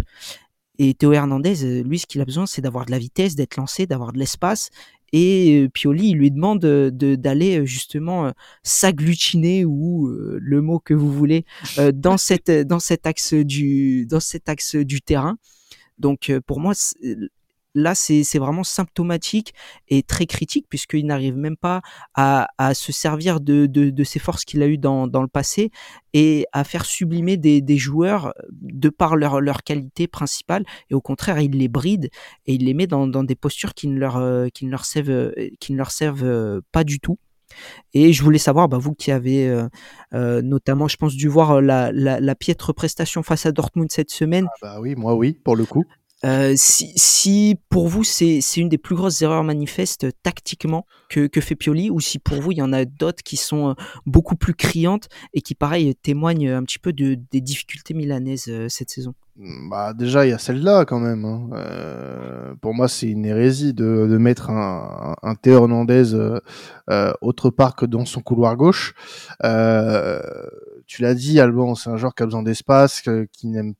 et 0.77 0.93
Théo 0.93 1.13
Hernandez, 1.13 1.63
euh, 1.63 1.83
lui, 1.83 1.99
ce 1.99 2.05
qu'il 2.05 2.21
a 2.21 2.25
besoin, 2.25 2.45
c'est 2.45 2.61
d'avoir 2.61 2.85
de 2.85 2.91
la 2.91 2.99
vitesse, 2.99 3.35
d'être 3.35 3.55
lancé, 3.55 3.85
d'avoir 3.85 4.13
de 4.13 4.19
l'espace. 4.19 4.69
Et 5.13 5.63
euh, 5.63 5.69
Pioli, 5.69 6.09
il 6.09 6.17
lui 6.17 6.31
demande 6.31 6.59
d'aller 6.59 7.59
euh, 7.59 7.65
justement 7.65 8.31
s'agglutiner 8.63 9.65
ou 9.65 10.07
le 10.09 10.61
mot 10.61 10.79
que 10.79 10.93
vous 10.93 11.11
voulez 11.11 11.45
dans 11.93 12.17
cette 12.17 12.51
dans 12.51 12.79
cet 12.79 13.05
axe 13.07 13.33
du 13.33 14.05
dans 14.07 14.19
cet 14.19 14.49
axe 14.49 14.75
du 14.75 15.01
terrain. 15.01 15.37
Donc 15.99 16.31
pour 16.45 16.59
moi, 16.59 16.73
là, 17.75 17.93
c'est 17.93 18.39
vraiment 18.39 18.63
symptomatique 18.63 19.53
et 19.87 20.01
très 20.01 20.25
critique 20.25 20.65
puisqu'il 20.69 21.05
n'arrive 21.05 21.35
même 21.35 21.57
pas 21.57 21.81
à, 22.15 22.47
se 22.73 22.91
servir 22.91 23.41
de, 23.41 23.67
de, 23.67 24.03
ses 24.03 24.19
forces 24.19 24.45
qu'il 24.45 24.63
a 24.63 24.67
eues 24.67 24.77
dans, 24.77 25.05
le 25.05 25.27
passé 25.27 25.71
et 26.13 26.45
à 26.53 26.63
faire 26.63 26.85
sublimer 26.85 27.37
des, 27.37 27.77
joueurs 27.77 28.33
de 28.51 28.89
par 28.89 29.15
leur, 29.15 29.63
qualité 29.63 30.07
principale. 30.07 30.65
Et 30.89 30.95
au 30.95 31.01
contraire, 31.01 31.39
il 31.41 31.51
les 31.51 31.67
bride 31.67 32.09
et 32.45 32.53
il 32.55 32.65
les 32.65 32.73
met 32.73 32.87
dans, 32.87 33.07
des 33.07 33.35
postures 33.35 33.73
qui 33.73 33.87
ne 33.87 33.99
leur, 33.99 34.17
euh, 34.17 34.47
servent, 34.81 35.09
euh, 35.09 35.33
euh, 36.23 36.61
pas 36.71 36.83
du 36.83 36.99
tout. 36.99 37.19
Et 37.93 38.11
je 38.11 38.23
voulais 38.23 38.39
savoir, 38.39 38.67
bah, 38.67 38.77
vous 38.77 38.93
qui 38.93 39.11
avez 39.11 39.47
euh, 40.13 40.41
notamment, 40.41 40.87
je 40.87 40.97
pense, 40.97 41.15
dû 41.15 41.27
voir 41.27 41.61
la, 41.61 42.35
piètre 42.35 42.73
prestation 42.73 43.23
face 43.23 43.45
à 43.45 43.51
Dortmund 43.51 43.91
cette 43.91 44.11
semaine. 44.11 44.47
Ah 44.47 44.57
bah 44.61 44.77
oui, 44.81 44.95
moi 44.95 45.15
oui, 45.15 45.33
pour 45.33 45.55
le 45.55 45.65
coup. 45.65 45.83
Euh, 46.23 46.53
si, 46.55 46.93
si, 46.95 47.59
pour 47.69 47.89
vous 47.89 48.05
c'est 48.05 48.39
une 48.55 48.69
des 48.69 48.77
plus 48.77 48.95
grosses 48.95 49.21
erreurs 49.21 49.43
manifestes 49.43 50.07
tactiquement 50.23 50.85
que, 51.09 51.27
que, 51.27 51.41
fait 51.41 51.55
Pioli, 51.55 51.89
ou 51.89 51.99
si 51.99 52.19
pour 52.19 52.41
vous 52.41 52.53
il 52.53 52.57
y 52.57 52.61
en 52.61 52.71
a 52.71 52.85
d'autres 52.85 53.21
qui 53.21 53.35
sont 53.35 53.71
euh, 53.71 53.73
beaucoup 54.05 54.37
plus 54.37 54.53
criantes 54.53 55.09
et 55.33 55.41
qui 55.41 55.55
pareil 55.55 55.93
témoignent 55.93 56.49
un 56.49 56.63
petit 56.63 56.79
peu 56.79 56.93
de, 56.93 57.19
des 57.31 57.41
difficultés 57.41 57.93
milanaises 57.93 58.45
euh, 58.47 58.67
cette 58.69 58.89
saison? 58.89 59.13
Mmh, 59.35 59.69
bah 59.69 59.93
déjà 59.93 60.25
il 60.25 60.29
y 60.29 60.33
a 60.33 60.37
celle-là 60.37 60.85
quand 60.85 61.01
même. 61.01 61.25
Hein. 61.25 61.49
Euh, 61.53 62.55
pour 62.61 62.73
moi 62.73 62.87
c'est 62.87 63.09
une 63.09 63.25
hérésie 63.25 63.73
de, 63.73 64.07
de 64.09 64.17
mettre 64.17 64.49
un, 64.51 65.15
un 65.21 65.35
Théo 65.35 65.63
Hernandez 65.63 66.13
euh, 66.13 67.13
autre 67.19 67.49
part 67.49 67.75
que 67.75 67.85
dans 67.85 68.05
son 68.05 68.21
couloir 68.21 68.55
gauche. 68.55 68.93
tu 70.87 71.01
l'as 71.01 71.13
dit 71.13 71.41
Alban, 71.41 71.75
c'est 71.75 71.89
un 71.89 71.97
joueur 71.97 72.15
qui 72.15 72.23
a 72.23 72.25
besoin 72.25 72.43
d'espace, 72.43 73.01
qui 73.01 73.47
n'aime 73.47 73.73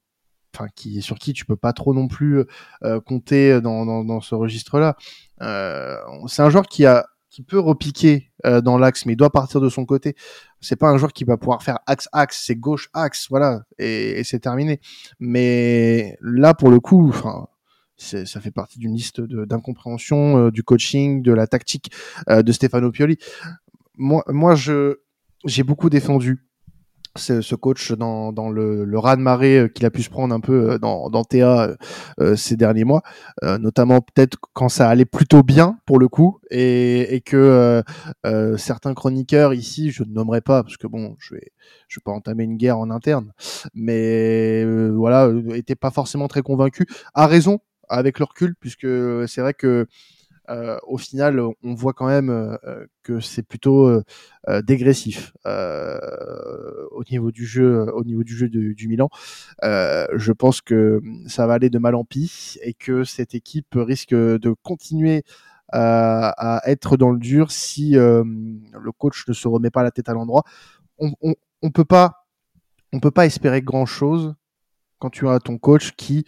enfin 0.55 0.67
sur 1.01 1.19
qui 1.19 1.33
tu 1.33 1.45
peux 1.45 1.55
pas 1.55 1.73
trop 1.73 1.93
non 1.93 2.07
plus 2.07 2.43
euh, 2.83 2.99
compter 3.01 3.61
dans, 3.61 4.21
ce 4.21 4.35
registre-là. 4.35 4.95
Euh, 5.41 5.97
c'est 6.27 6.41
un 6.41 6.49
joueur 6.49 6.67
qui 6.67 6.85
a 6.85 7.05
qui 7.29 7.43
peut 7.43 7.59
repiquer 7.59 8.31
euh, 8.45 8.61
dans 8.61 8.77
l'axe, 8.77 9.05
mais 9.05 9.11
il 9.11 9.17
doit 9.17 9.29
partir 9.29 9.59
de 9.59 9.67
son 9.67 9.85
côté. 9.85 10.15
C'est 10.61 10.77
pas 10.77 10.87
un 10.87 10.97
joueur 10.97 11.11
qui 11.11 11.25
va 11.25 11.35
pouvoir 11.35 11.63
faire 11.63 11.79
axe 11.85 12.07
axe, 12.13 12.41
c'est 12.45 12.55
gauche 12.55 12.89
axe, 12.93 13.27
voilà, 13.29 13.63
et, 13.77 14.19
et 14.19 14.23
c'est 14.23 14.39
terminé. 14.39 14.79
Mais 15.19 16.17
là, 16.21 16.53
pour 16.53 16.71
le 16.71 16.79
coup, 16.79 17.09
enfin, 17.09 17.47
ça 17.97 18.39
fait 18.39 18.51
partie 18.51 18.79
d'une 18.79 18.93
liste 18.93 19.19
d'incompréhension 19.19 20.47
du 20.49 20.63
coaching, 20.63 21.21
de 21.23 21.33
la 21.33 21.45
tactique 21.45 21.91
de 22.29 22.51
Stefano 22.53 22.89
Pioli. 22.89 23.17
Moi, 23.97 24.23
moi, 24.29 24.55
je 24.55 24.99
j'ai 25.43 25.63
beaucoup 25.63 25.89
défendu 25.89 26.45
ce 27.17 27.55
coach 27.55 27.91
dans, 27.91 28.31
dans 28.31 28.49
le, 28.49 28.85
le 28.85 28.99
raz-de-marée 28.99 29.59
euh, 29.59 29.67
qu'il 29.67 29.85
a 29.85 29.91
pu 29.91 30.03
se 30.03 30.09
prendre 30.09 30.33
un 30.33 30.39
peu 30.39 30.71
euh, 30.71 30.77
dans, 30.77 31.09
dans 31.09 31.23
TA 31.23 31.75
euh, 32.19 32.35
ces 32.35 32.55
derniers 32.55 32.83
mois, 32.83 33.01
notamment 33.43 34.01
peut-être 34.01 34.37
quand 34.53 34.69
ça 34.69 34.89
allait 34.89 35.05
plutôt 35.05 35.43
bien 35.43 35.77
pour 35.85 35.99
le 35.99 36.07
coup, 36.07 36.39
et, 36.49 37.15
et 37.15 37.21
que 37.21 37.83
certains 38.57 38.93
chroniqueurs 38.93 39.53
ici, 39.53 39.91
je 39.91 40.03
ne 40.03 40.09
nommerai 40.09 40.41
pas 40.41 40.63
parce 40.63 40.77
que 40.77 40.87
bon, 40.87 41.15
je 41.19 41.35
vais 41.35 41.51
je 41.87 41.99
vais 41.99 42.03
pas 42.03 42.11
entamer 42.11 42.43
une 42.43 42.57
guerre 42.57 42.77
en 42.77 42.89
interne, 42.89 43.33
mais 43.73 44.63
voilà, 44.91 45.31
étaient 45.53 45.75
pas 45.75 45.91
forcément 45.91 46.27
très 46.27 46.41
convaincus, 46.41 46.87
à 47.13 47.27
raison 47.27 47.59
avec 47.89 48.19
le 48.19 48.25
recul, 48.25 48.55
puisque 48.59 48.87
c'est 49.27 49.41
vrai 49.41 49.53
que 49.53 49.87
euh, 50.49 50.77
au 50.87 50.97
final, 50.97 51.39
on 51.39 51.73
voit 51.73 51.93
quand 51.93 52.07
même 52.07 52.29
euh, 52.29 52.57
euh, 52.65 52.85
que 53.03 53.19
c'est 53.19 53.43
plutôt 53.43 54.01
dégressif 54.63 55.33
au 55.45 57.03
niveau 57.09 57.31
du 57.31 57.45
jeu, 57.45 57.91
au 57.93 58.03
niveau 58.03 58.23
du 58.23 58.35
jeu 58.35 58.47
du 58.49 58.87
Milan. 58.87 59.09
je 59.63 60.31
pense 60.31 60.61
que 60.61 61.01
ça 61.27 61.47
va 61.47 61.53
aller 61.53 61.69
de 61.69 61.79
mal 61.79 61.95
en 61.95 62.03
pis 62.03 62.57
et 62.61 62.73
que 62.73 63.03
cette 63.03 63.35
équipe 63.35 63.73
risque 63.75 64.13
de 64.13 64.55
continuer 64.63 65.23
à, 65.71 66.61
être 66.65 66.95
dans 66.97 67.11
le 67.11 67.19
dur 67.19 67.51
si 67.51 67.91
le 67.93 68.91
coach 68.97 69.27
ne 69.27 69.33
se 69.33 69.47
remet 69.47 69.71
pas 69.71 69.83
la 69.83 69.91
tête 69.91 70.09
à 70.09 70.13
l'endroit. 70.13 70.43
On, 70.99 71.11
on, 71.21 71.35
on 71.61 71.71
peut 71.71 71.85
pas, 71.85 72.27
on 72.93 72.99
peut 72.99 73.11
pas 73.11 73.25
espérer 73.25 73.61
grand 73.61 73.85
chose 73.85 74.35
quand 74.99 75.09
tu 75.09 75.27
as 75.27 75.39
ton 75.39 75.57
coach 75.57 75.91
qui 75.97 76.25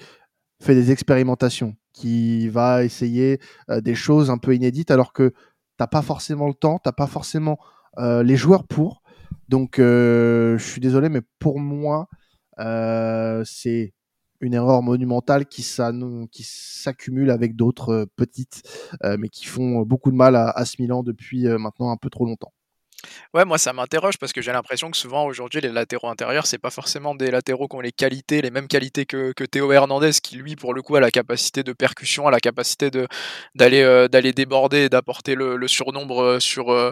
fait 0.62 0.76
des 0.76 0.92
expérimentations 0.92 1.76
qui 1.98 2.48
va 2.50 2.84
essayer 2.84 3.40
euh, 3.70 3.82
des 3.82 3.96
choses 3.96 4.30
un 4.30 4.38
peu 4.38 4.56
inédites 4.56 4.92
alors 4.92 5.14
que 5.14 5.34
t'as 5.78 5.88
pas 5.88 6.02
forcément 6.02 6.48
le 6.48 6.54
temps, 6.54 6.80
t'as 6.80 6.92
pas 6.92 7.08
forcément 7.08 7.58
euh, 7.98 8.24
les 8.24 8.36
joueurs 8.36 8.66
pour. 8.66 9.02
Donc 9.50 9.80
euh, 9.80 10.58
je 10.58 10.64
suis 10.66 10.82
désolé, 10.82 11.10
mais 11.10 11.22
pour 11.40 11.60
moi, 11.60 12.08
c'est 13.46 13.94
une 14.40 14.54
erreur 14.54 14.84
monumentale 14.84 15.46
qui 15.48 15.64
s'accumule 15.64 17.32
avec 17.32 17.56
d'autres 17.56 18.08
petites, 18.16 18.62
mais 19.04 19.30
qui 19.30 19.46
font 19.46 19.82
beaucoup 19.82 20.12
de 20.12 20.16
mal 20.16 20.36
à, 20.36 20.50
à 20.50 20.66
ce 20.66 20.76
Milan 20.80 21.04
depuis 21.04 21.48
maintenant 21.48 21.92
un 21.92 21.98
peu 21.98 22.10
trop 22.10 22.26
longtemps. 22.26 22.54
Ouais, 23.34 23.46
moi 23.46 23.58
ça 23.58 23.74
m'interroge 23.74 24.18
parce 24.18 24.34
que 24.34 24.42
j'ai 24.42 24.52
l'impression 24.52 24.90
que 24.90 24.98
souvent 24.98 25.26
aujourd'hui 25.26 25.62
les 25.62 25.70
latéraux 25.70 26.08
intérieurs, 26.08 26.48
c'est 26.48 26.58
pas 26.58 26.72
forcément 26.72 27.14
des 27.14 27.30
latéraux 27.30 27.68
qui 27.68 27.76
ont 27.76 27.82
les 27.82 27.92
qualités, 27.92 28.42
les 28.42 28.52
mêmes 28.52 28.68
qualités 28.68 29.06
que, 29.06 29.34
que 29.34 29.44
Théo 29.44 29.72
Hernandez, 29.72 30.12
qui 30.24 30.36
lui 30.36 30.56
pour 30.56 30.74
le 30.74 30.82
coup 30.82 30.96
a 30.96 31.00
la 31.00 31.12
capacité 31.12 31.64
de 31.64 31.74
percussion, 31.74 32.28
a 32.28 32.32
la 32.32 32.40
capacité 32.40 32.90
euh, 32.96 34.08
d'aller 34.08 34.34
déborder 34.34 34.86
et 34.86 34.90
d'apporter 34.90 35.36
le, 35.36 35.58
le, 35.58 35.68
surnombre 35.68 36.22
euh, 36.24 36.40
sur 36.40 36.72
euh, 36.72 36.92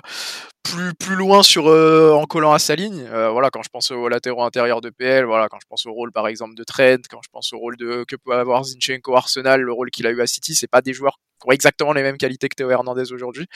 plus 0.64 0.94
plus 0.94 1.16
loin 1.16 1.42
sur 1.44 1.68
en 1.68 2.26
collant 2.26 2.54
à 2.54 2.60
sa 2.60 2.76
ligne. 2.76 3.06
voilà, 3.08 3.50
quand 3.52 3.64
je 3.64 3.70
pense 3.70 3.92
aux 3.92 4.10
latéraux 4.10 4.44
intérieurs 4.44 4.82
de 4.82 4.90
PL, 4.90 5.26
voilà, 5.26 5.48
quand 5.50 5.60
je 5.62 5.68
pense 5.68 5.86
au 5.86 5.94
rôle 5.94 6.12
par 6.12 6.28
exemple 6.28 6.56
de 6.56 6.64
Trent, 6.64 7.02
quand 7.10 7.22
je 7.24 7.30
pense 7.32 7.54
au 7.54 7.58
rôle 7.60 7.78
de 7.78 8.04
que 8.08 8.16
peut 8.16 8.34
avoir 8.34 8.64
Zinchenko 8.64 9.16
Arsenal, 9.16 9.62
le 9.62 9.72
rôle 9.72 9.92
qu'il 9.92 10.08
a 10.08 10.12
eu 10.12 10.22
à 10.22 10.28
City, 10.28 10.56
c'est 10.56 10.68
pas 10.68 10.82
des 10.82 10.94
joueurs 10.94 11.20
qui 11.40 11.48
ont 11.48 11.52
exactement 11.52 11.94
les 11.94 12.02
mêmes 12.02 12.18
qualités 12.18 12.50
que 12.50 12.56
Théo 12.56 12.72
Hernandez 12.72 13.12
aujourd'hui. 13.12 13.48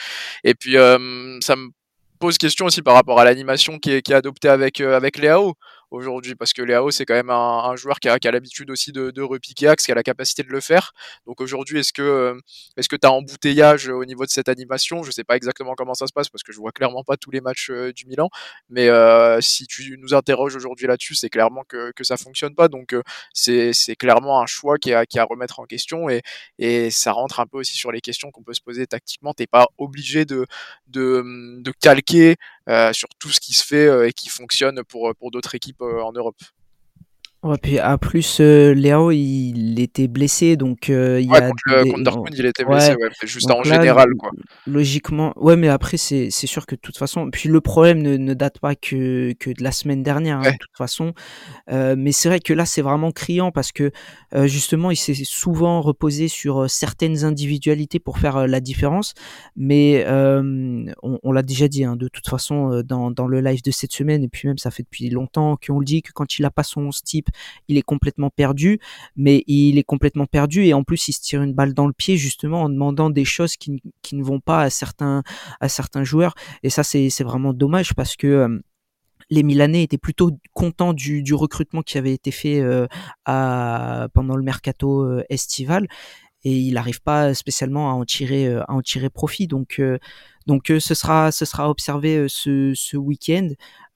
Et 0.44 0.54
puis 0.54 0.74
ça 0.74 1.56
me 1.56 1.70
pose 2.20 2.38
question 2.38 2.66
aussi 2.66 2.82
par 2.82 2.94
rapport 2.94 3.18
à 3.18 3.24
l'animation 3.24 3.78
qui 3.78 3.90
est, 3.92 4.10
adoptée 4.12 4.48
avec, 4.48 4.80
euh, 4.80 4.96
avec 4.96 5.18
Léao 5.18 5.54
aujourd'hui 5.90 6.34
parce 6.34 6.52
que 6.52 6.62
Léao 6.62 6.90
c'est 6.90 7.04
quand 7.04 7.14
même 7.14 7.30
un, 7.30 7.64
un, 7.64 7.76
joueur 7.76 8.00
qui 8.00 8.08
a, 8.08 8.14
a 8.22 8.30
l'habitude 8.30 8.70
aussi 8.70 8.92
de, 8.92 9.10
de, 9.10 9.22
repiquer 9.22 9.68
axe, 9.68 9.84
qui 9.84 9.92
a 9.92 9.94
la 9.94 10.02
capacité 10.02 10.42
de 10.42 10.48
le 10.48 10.60
faire. 10.60 10.92
Donc 11.26 11.40
aujourd'hui, 11.40 11.78
est-ce 11.78 11.92
que 11.92 12.02
euh, 12.02 12.34
est-ce 12.76 12.88
que 12.88 12.96
tu 12.96 13.06
as 13.06 13.12
embouteillage 13.12 13.88
au 13.88 14.04
niveau 14.04 14.24
de 14.24 14.30
cette 14.30 14.48
animation? 14.48 15.02
Je 15.02 15.10
sais 15.10 15.24
pas 15.24 15.36
exactement 15.36 15.74
comment 15.74 15.94
ça 15.94 16.06
se 16.06 16.12
passe 16.12 16.28
parce 16.28 16.42
que 16.42 16.52
je 16.52 16.58
vois 16.58 16.72
clairement 16.72 17.04
pas 17.04 17.16
tous 17.16 17.30
les 17.30 17.40
matchs 17.40 17.70
euh, 17.70 17.92
du 17.92 18.06
Milan, 18.06 18.28
mais 18.68 18.88
euh, 18.88 19.40
si 19.40 19.66
tu 19.66 19.96
nous 19.98 20.14
interroges 20.14 20.56
aujourd'hui 20.56 20.86
là-dessus, 20.86 21.14
c'est 21.14 21.30
clairement 21.30 21.64
que, 21.68 21.92
que 21.92 22.04
ça 22.04 22.16
fonctionne 22.16 22.54
pas. 22.54 22.68
Donc 22.68 22.94
c'est 23.32 23.72
clairement 23.98 24.40
un 24.40 24.46
choix 24.46 24.78
qui 24.78 24.92
a 24.92 25.06
qui 25.06 25.18
à 25.18 25.24
remettre 25.24 25.60
en 25.60 25.64
question 25.64 26.08
et 26.08 26.22
et 26.58 26.90
ça 26.90 27.12
rentre 27.12 27.40
un 27.40 27.46
peu 27.46 27.58
aussi 27.58 27.76
sur 27.76 27.92
les 27.92 28.00
questions 28.00 28.30
qu'on 28.30 28.42
peut 28.42 28.54
se 28.54 28.60
poser 28.60 28.86
tactiquement. 28.86 29.34
T'es 29.34 29.46
pas 29.46 29.66
obligé 29.78 30.24
de 30.24 30.46
de, 30.88 31.60
de 31.60 31.72
calquer 31.80 32.36
sur 32.92 33.08
tout 33.18 33.30
ce 33.30 33.40
qui 33.40 33.52
se 33.52 33.64
fait 33.64 34.08
et 34.08 34.12
qui 34.12 34.28
fonctionne 34.28 34.82
pour, 34.84 35.14
pour 35.16 35.30
d'autres 35.30 35.54
équipes 35.54 35.82
en 35.82 36.12
Europe. 36.12 36.40
Ouais, 37.42 37.56
puis 37.56 37.78
à 37.78 37.96
plus, 37.96 38.38
euh, 38.40 38.74
Léo, 38.74 39.12
il 39.12 39.80
était 39.80 40.08
blessé, 40.08 40.58
donc 40.58 40.90
euh, 40.90 41.18
il 41.22 41.30
ouais, 41.30 41.38
y 41.38 41.42
a 41.42 41.48
contre, 41.48 41.62
le, 41.64 41.84
des... 41.84 41.90
contre 41.90 42.02
Dortmund, 42.04 42.34
il 42.36 42.44
était 42.44 42.64
blessé, 42.66 42.90
Ouais, 42.92 43.08
juste 43.24 43.48
donc 43.48 43.64
en 43.64 43.68
là, 43.70 43.76
général, 43.76 44.10
quoi. 44.18 44.30
logiquement, 44.66 45.32
ouais, 45.36 45.56
mais 45.56 45.68
après 45.68 45.96
c'est 45.96 46.30
sûr 46.30 46.66
que 46.66 46.74
de 46.74 46.80
toute 46.82 46.98
façon, 46.98 47.30
puis 47.30 47.48
le 47.48 47.62
problème 47.62 48.02
ne, 48.02 48.18
ne 48.18 48.34
date 48.34 48.58
pas 48.58 48.74
que 48.74 49.32
que 49.38 49.48
de 49.48 49.62
la 49.62 49.72
semaine 49.72 50.02
dernière, 50.02 50.36
hein, 50.40 50.50
de 50.50 50.56
toute 50.58 50.76
façon. 50.76 51.14
Euh, 51.70 51.94
mais 51.96 52.12
c'est 52.12 52.28
vrai 52.28 52.40
que 52.40 52.52
là 52.52 52.66
c'est 52.66 52.82
vraiment 52.82 53.10
criant 53.10 53.52
parce 53.52 53.72
que 53.72 53.90
justement 54.44 54.90
il 54.90 54.96
s'est 54.96 55.14
souvent 55.24 55.80
reposé 55.80 56.28
sur 56.28 56.68
certaines 56.68 57.24
individualités 57.24 58.00
pour 58.00 58.18
faire 58.18 58.46
la 58.46 58.60
différence. 58.60 59.14
Mais 59.56 60.04
on, 60.08 61.18
on 61.22 61.32
l'a 61.32 61.42
déjà 61.42 61.68
dit, 61.68 61.84
hein, 61.84 61.96
de 61.96 62.08
toute 62.08 62.28
façon 62.28 62.82
dans 62.84 63.10
dans 63.10 63.26
le 63.26 63.40
live 63.40 63.62
de 63.62 63.70
cette 63.70 63.92
semaine 63.92 64.22
et 64.24 64.28
puis 64.28 64.46
même 64.46 64.58
ça 64.58 64.70
fait 64.70 64.82
depuis 64.82 65.08
longtemps 65.08 65.56
qu'on 65.56 65.78
le 65.78 65.86
dit 65.86 66.02
que 66.02 66.12
quand 66.12 66.38
il 66.38 66.44
a 66.44 66.50
pas 66.50 66.64
son 66.64 66.82
11 66.82 67.02
type, 67.02 67.29
il 67.68 67.76
est 67.78 67.82
complètement 67.82 68.30
perdu, 68.30 68.80
mais 69.16 69.44
il 69.46 69.78
est 69.78 69.84
complètement 69.84 70.26
perdu 70.26 70.64
et 70.64 70.74
en 70.74 70.84
plus 70.84 71.08
il 71.08 71.12
se 71.12 71.20
tire 71.20 71.42
une 71.42 71.54
balle 71.54 71.74
dans 71.74 71.86
le 71.86 71.92
pied 71.92 72.16
justement 72.16 72.62
en 72.62 72.68
demandant 72.68 73.10
des 73.10 73.24
choses 73.24 73.56
qui, 73.56 73.82
qui 74.02 74.16
ne 74.16 74.22
vont 74.22 74.40
pas 74.40 74.62
à 74.62 74.70
certains 74.70 75.22
à 75.60 75.68
certains 75.68 76.04
joueurs. 76.04 76.34
Et 76.62 76.70
ça 76.70 76.82
c'est 76.82 77.22
vraiment 77.22 77.52
dommage 77.52 77.94
parce 77.94 78.16
que 78.16 78.26
euh, 78.26 78.58
les 79.30 79.42
Milanais 79.42 79.84
étaient 79.84 79.98
plutôt 79.98 80.32
contents 80.54 80.92
du, 80.92 81.22
du 81.22 81.34
recrutement 81.34 81.82
qui 81.82 81.98
avait 81.98 82.12
été 82.12 82.30
fait 82.30 82.60
euh, 82.60 82.86
pendant 83.24 84.36
le 84.36 84.42
mercato 84.42 85.02
euh, 85.02 85.22
estival. 85.28 85.86
Et 86.42 86.56
il 86.56 86.72
n'arrive 86.72 87.02
pas 87.02 87.34
spécialement 87.34 87.90
à 87.90 87.92
en 87.92 88.04
tirer 88.06 88.54
à 88.54 88.72
en 88.72 88.80
tirer 88.80 89.10
profit. 89.10 89.46
Donc 89.46 89.78
donc 90.46 90.72
ce 90.78 90.94
sera 90.94 91.32
ce 91.32 91.44
sera 91.44 91.68
observé 91.68 92.24
ce, 92.28 92.72
ce 92.74 92.96
week-end 92.96 93.50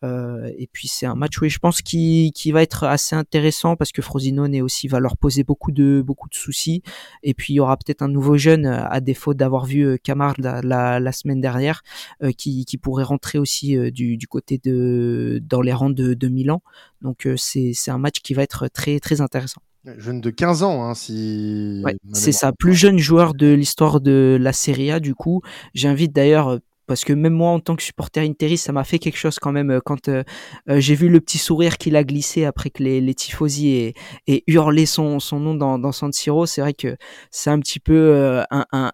Euh, 0.04 0.50
et 0.58 0.68
puis 0.70 0.86
c'est 0.86 1.06
un 1.06 1.14
match 1.14 1.40
oui 1.40 1.48
je 1.48 1.58
pense 1.58 1.80
qui 1.80 2.30
qui 2.34 2.52
va 2.52 2.62
être 2.62 2.84
assez 2.84 3.16
intéressant 3.16 3.74
parce 3.74 3.90
que 3.90 4.02
Frosinone 4.02 4.60
aussi 4.60 4.86
va 4.86 5.00
leur 5.00 5.16
poser 5.16 5.44
beaucoup 5.44 5.72
de 5.72 6.02
beaucoup 6.04 6.28
de 6.28 6.34
soucis 6.34 6.82
et 7.22 7.32
puis 7.32 7.54
il 7.54 7.56
y 7.56 7.60
aura 7.60 7.76
peut-être 7.76 8.02
un 8.02 8.08
nouveau 8.08 8.36
jeune 8.36 8.66
euh, 8.66 8.86
à 8.88 9.00
défaut 9.00 9.32
d'avoir 9.32 9.64
vu 9.64 9.86
euh, 9.86 9.96
Camard 9.96 10.34
la, 10.38 10.60
la, 10.62 11.00
la 11.00 11.12
semaine 11.12 11.40
dernière 11.40 11.82
euh, 12.22 12.32
qui, 12.32 12.66
qui 12.66 12.76
pourrait 12.76 13.04
rentrer 13.04 13.38
aussi 13.38 13.76
euh, 13.76 13.90
du, 13.90 14.16
du 14.18 14.26
côté 14.26 14.60
de 14.62 15.40
dans 15.42 15.62
les 15.62 15.72
rangs 15.72 15.90
de, 15.90 16.12
de 16.12 16.28
Milan 16.28 16.60
donc 17.00 17.26
euh, 17.26 17.36
c'est 17.38 17.72
c'est 17.72 17.90
un 17.90 17.98
match 17.98 18.20
qui 18.20 18.34
va 18.34 18.42
être 18.42 18.68
très 18.68 19.00
très 19.00 19.22
intéressant 19.22 19.62
Jeune 19.98 20.22
de 20.22 20.30
15 20.30 20.62
ans, 20.62 20.82
hein, 20.82 20.94
si. 20.94 21.82
Ouais, 21.84 21.94
c'est 22.14 22.32
ça, 22.32 22.52
plus 22.52 22.74
jeune 22.74 22.98
joueur 22.98 23.34
de 23.34 23.52
l'histoire 23.52 24.00
de 24.00 24.38
la 24.40 24.54
Serie 24.54 24.90
A. 24.90 24.98
Du 24.98 25.14
coup, 25.14 25.42
j'invite 25.74 26.10
d'ailleurs, 26.14 26.48
euh, 26.48 26.58
parce 26.86 27.04
que 27.04 27.12
même 27.12 27.32
moi 27.32 27.50
en 27.50 27.60
tant 27.60 27.76
que 27.76 27.82
supporter 27.82 28.20
Interi, 28.20 28.56
ça 28.56 28.72
m'a 28.72 28.84
fait 28.84 28.98
quelque 28.98 29.16
chose 29.16 29.38
quand 29.38 29.52
même 29.52 29.70
euh, 29.70 29.80
quand 29.84 30.08
euh, 30.08 30.22
euh, 30.68 30.80
j'ai 30.80 30.94
vu 30.94 31.08
le 31.08 31.20
petit 31.20 31.38
sourire 31.38 31.78
qu'il 31.78 31.96
a 31.96 32.04
glissé 32.04 32.44
après 32.44 32.70
que 32.70 32.82
les, 32.82 33.00
les 33.00 33.14
tifosi 33.14 33.70
aient, 33.70 33.94
aient 34.26 34.42
hurlé 34.46 34.86
son, 34.86 35.18
nom 35.32 35.54
dans, 35.54 35.78
dans 35.78 35.92
San 35.92 36.12
Siro. 36.12 36.46
C'est 36.46 36.60
vrai 36.60 36.74
que 36.74 36.96
c'est 37.30 37.50
un 37.50 37.60
petit 37.60 37.80
peu 37.80 38.42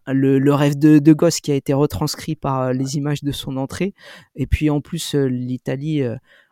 le, 0.07 0.38
le 0.38 0.55
rêve 0.55 0.79
de, 0.79 0.98
de 0.98 1.12
gosse 1.12 1.40
qui 1.40 1.53
a 1.53 1.55
été 1.55 1.72
retranscrit 1.72 2.37
par 2.37 2.72
les 2.72 2.96
images 2.96 3.22
de 3.22 3.33
son 3.33 3.57
entrée. 3.57 3.94
Et 4.37 4.46
puis 4.46 4.70
en 4.70 4.81
plus, 4.81 5.14
l'Italie. 5.14 6.03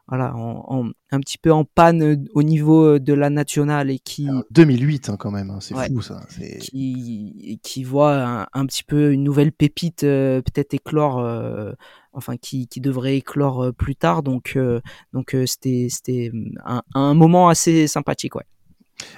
Voilà, 0.09 0.35
en, 0.35 0.65
en- 0.69 0.91
un 1.11 1.21
petit 1.21 1.39
peu 1.39 1.53
en 1.53 1.65
panne 1.65 2.03
euh, 2.03 2.17
au 2.35 2.43
niveau 2.43 2.85
euh, 2.85 2.99
de 2.99 3.13
la 3.13 3.31
nationale 3.31 3.91
et 3.91 3.99
qui, 3.99 4.29
Alors, 4.29 4.45
2008 4.51 5.09
hein, 5.11 5.17
quand 5.19 5.31
même, 5.31 5.51
hein, 5.51 5.59
c'est 5.61 5.75
Ouais. 5.75 5.87
fou 5.89 6.01
ça. 6.03 6.21
qui, 6.61 7.61
qui 7.63 7.85
voit 7.85 8.17
un, 8.25 8.47
un 8.53 8.67
petit 8.67 8.85
peu 8.85 9.13
une 9.13 9.23
nouvelle 9.25 9.53
pépite 9.53 10.05
euh, 10.05 10.41
peut-être 10.43 10.75
éclore, 10.75 11.19
euh, 11.19 11.73
enfin 12.13 12.37
qui, 12.37 12.67
qui 12.69 12.81
devrait 12.81 13.17
éclore 13.17 13.65
euh, 13.65 13.73
plus 13.73 13.97
tard. 13.97 14.23
Donc, 14.23 14.55
euh, 14.57 14.81
donc 15.13 15.35
euh, 15.35 15.47
c'était 15.47 15.89
c'était 15.91 16.31
un, 16.65 16.83
un 16.95 17.15
moment 17.15 17.49
assez 17.49 17.87
sympathique, 17.87 18.35
ouais. 18.35 18.45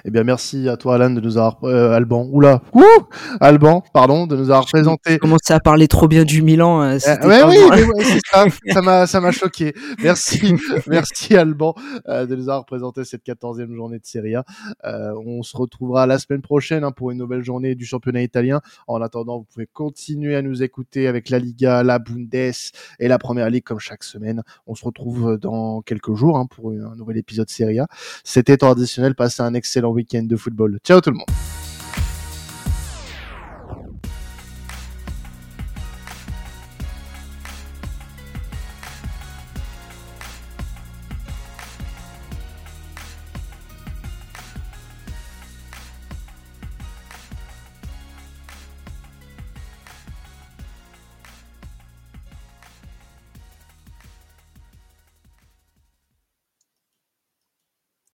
Eh 0.05 0.11
bien, 0.11 0.25
merci 0.25 0.69
à 0.69 0.77
toi, 0.77 0.95
Alan, 0.95 1.11
de 1.11 1.21
nous 1.21 1.37
avoir, 1.37 1.59
euh, 1.65 1.93
Alban, 1.93 2.27
oula, 2.31 2.63
Ouh 2.73 2.83
Alban, 3.41 3.83
pardon, 3.93 4.27
de 4.27 4.37
nous 4.37 4.51
avoir 4.51 4.65
présenté. 4.67 5.19
Commencer 5.19 5.53
à 5.53 5.61
parler 5.61 5.89
trop 5.89 6.09
bien 6.09 6.25
du 6.25 6.43
Milan. 6.43 6.83
euh, 6.83 6.99
Euh, 7.07 7.29
ouais, 7.29 7.41
pas 7.41 7.49
oui, 7.49 7.57
mais 7.71 7.85
ouais, 7.85 8.21
ça, 8.31 8.45
ça 8.73 8.83
m'a, 8.83 9.07
ça 9.07 9.21
m'a 9.21 9.31
choqué. 9.31 9.75
Merci, 10.03 10.55
merci 10.87 11.37
Alban 11.37 11.75
euh, 12.09 12.25
de 12.27 12.35
nous 12.35 12.49
avoir 12.49 12.65
présenté 12.65 13.05
cette 13.05 13.25
14e 13.25 13.75
journée 13.75 13.99
de 13.99 14.07
Serie 14.07 14.35
A. 14.37 14.45
Euh, 14.85 15.13
on 15.27 15.43
se 15.43 15.57
retrouvera 15.57 16.07
la 16.07 16.19
semaine 16.19 16.43
prochaine 16.43 16.85
hein, 16.85 16.93
pour 16.93 17.11
une 17.11 17.19
nouvelle 17.19 17.43
journée 17.45 17.75
du 17.75 17.85
championnat 17.85 18.23
italien. 18.23 18.61
En 18.87 19.03
attendant, 19.03 19.39
vous 19.39 19.47
pouvez 19.53 19.67
continuer 19.71 20.35
à 20.35 20.43
nous 20.43 20.63
écouter 20.63 21.09
avec 21.09 21.29
la 21.31 21.39
Liga, 21.39 21.83
la 21.83 21.99
Bundes 21.99 22.35
et 22.35 23.09
la 23.09 23.19
Première 23.19 23.51
Ligue 23.51 23.65
comme 23.65 23.81
chaque 23.81 24.05
semaine. 24.05 24.43
On 24.67 24.75
se 24.75 24.85
retrouve 24.85 25.37
dans 25.39 25.83
quelques 25.83 26.15
jours 26.15 26.39
hein, 26.39 26.47
pour 26.47 26.71
un 26.71 26.97
nouvel 26.97 27.19
épisode 27.19 27.51
Serie 27.51 27.81
A. 27.81 27.87
C'était 28.25 28.57
traditionnel. 28.57 29.15
Passez 29.15 29.43
un 29.43 29.55
excellent 29.55 29.90
week-end 29.93 30.25
de 30.25 30.37
football. 30.37 30.79
Ciao 30.85 31.01
tout 31.01 31.11
le 31.11 31.17
monde. 31.17 31.50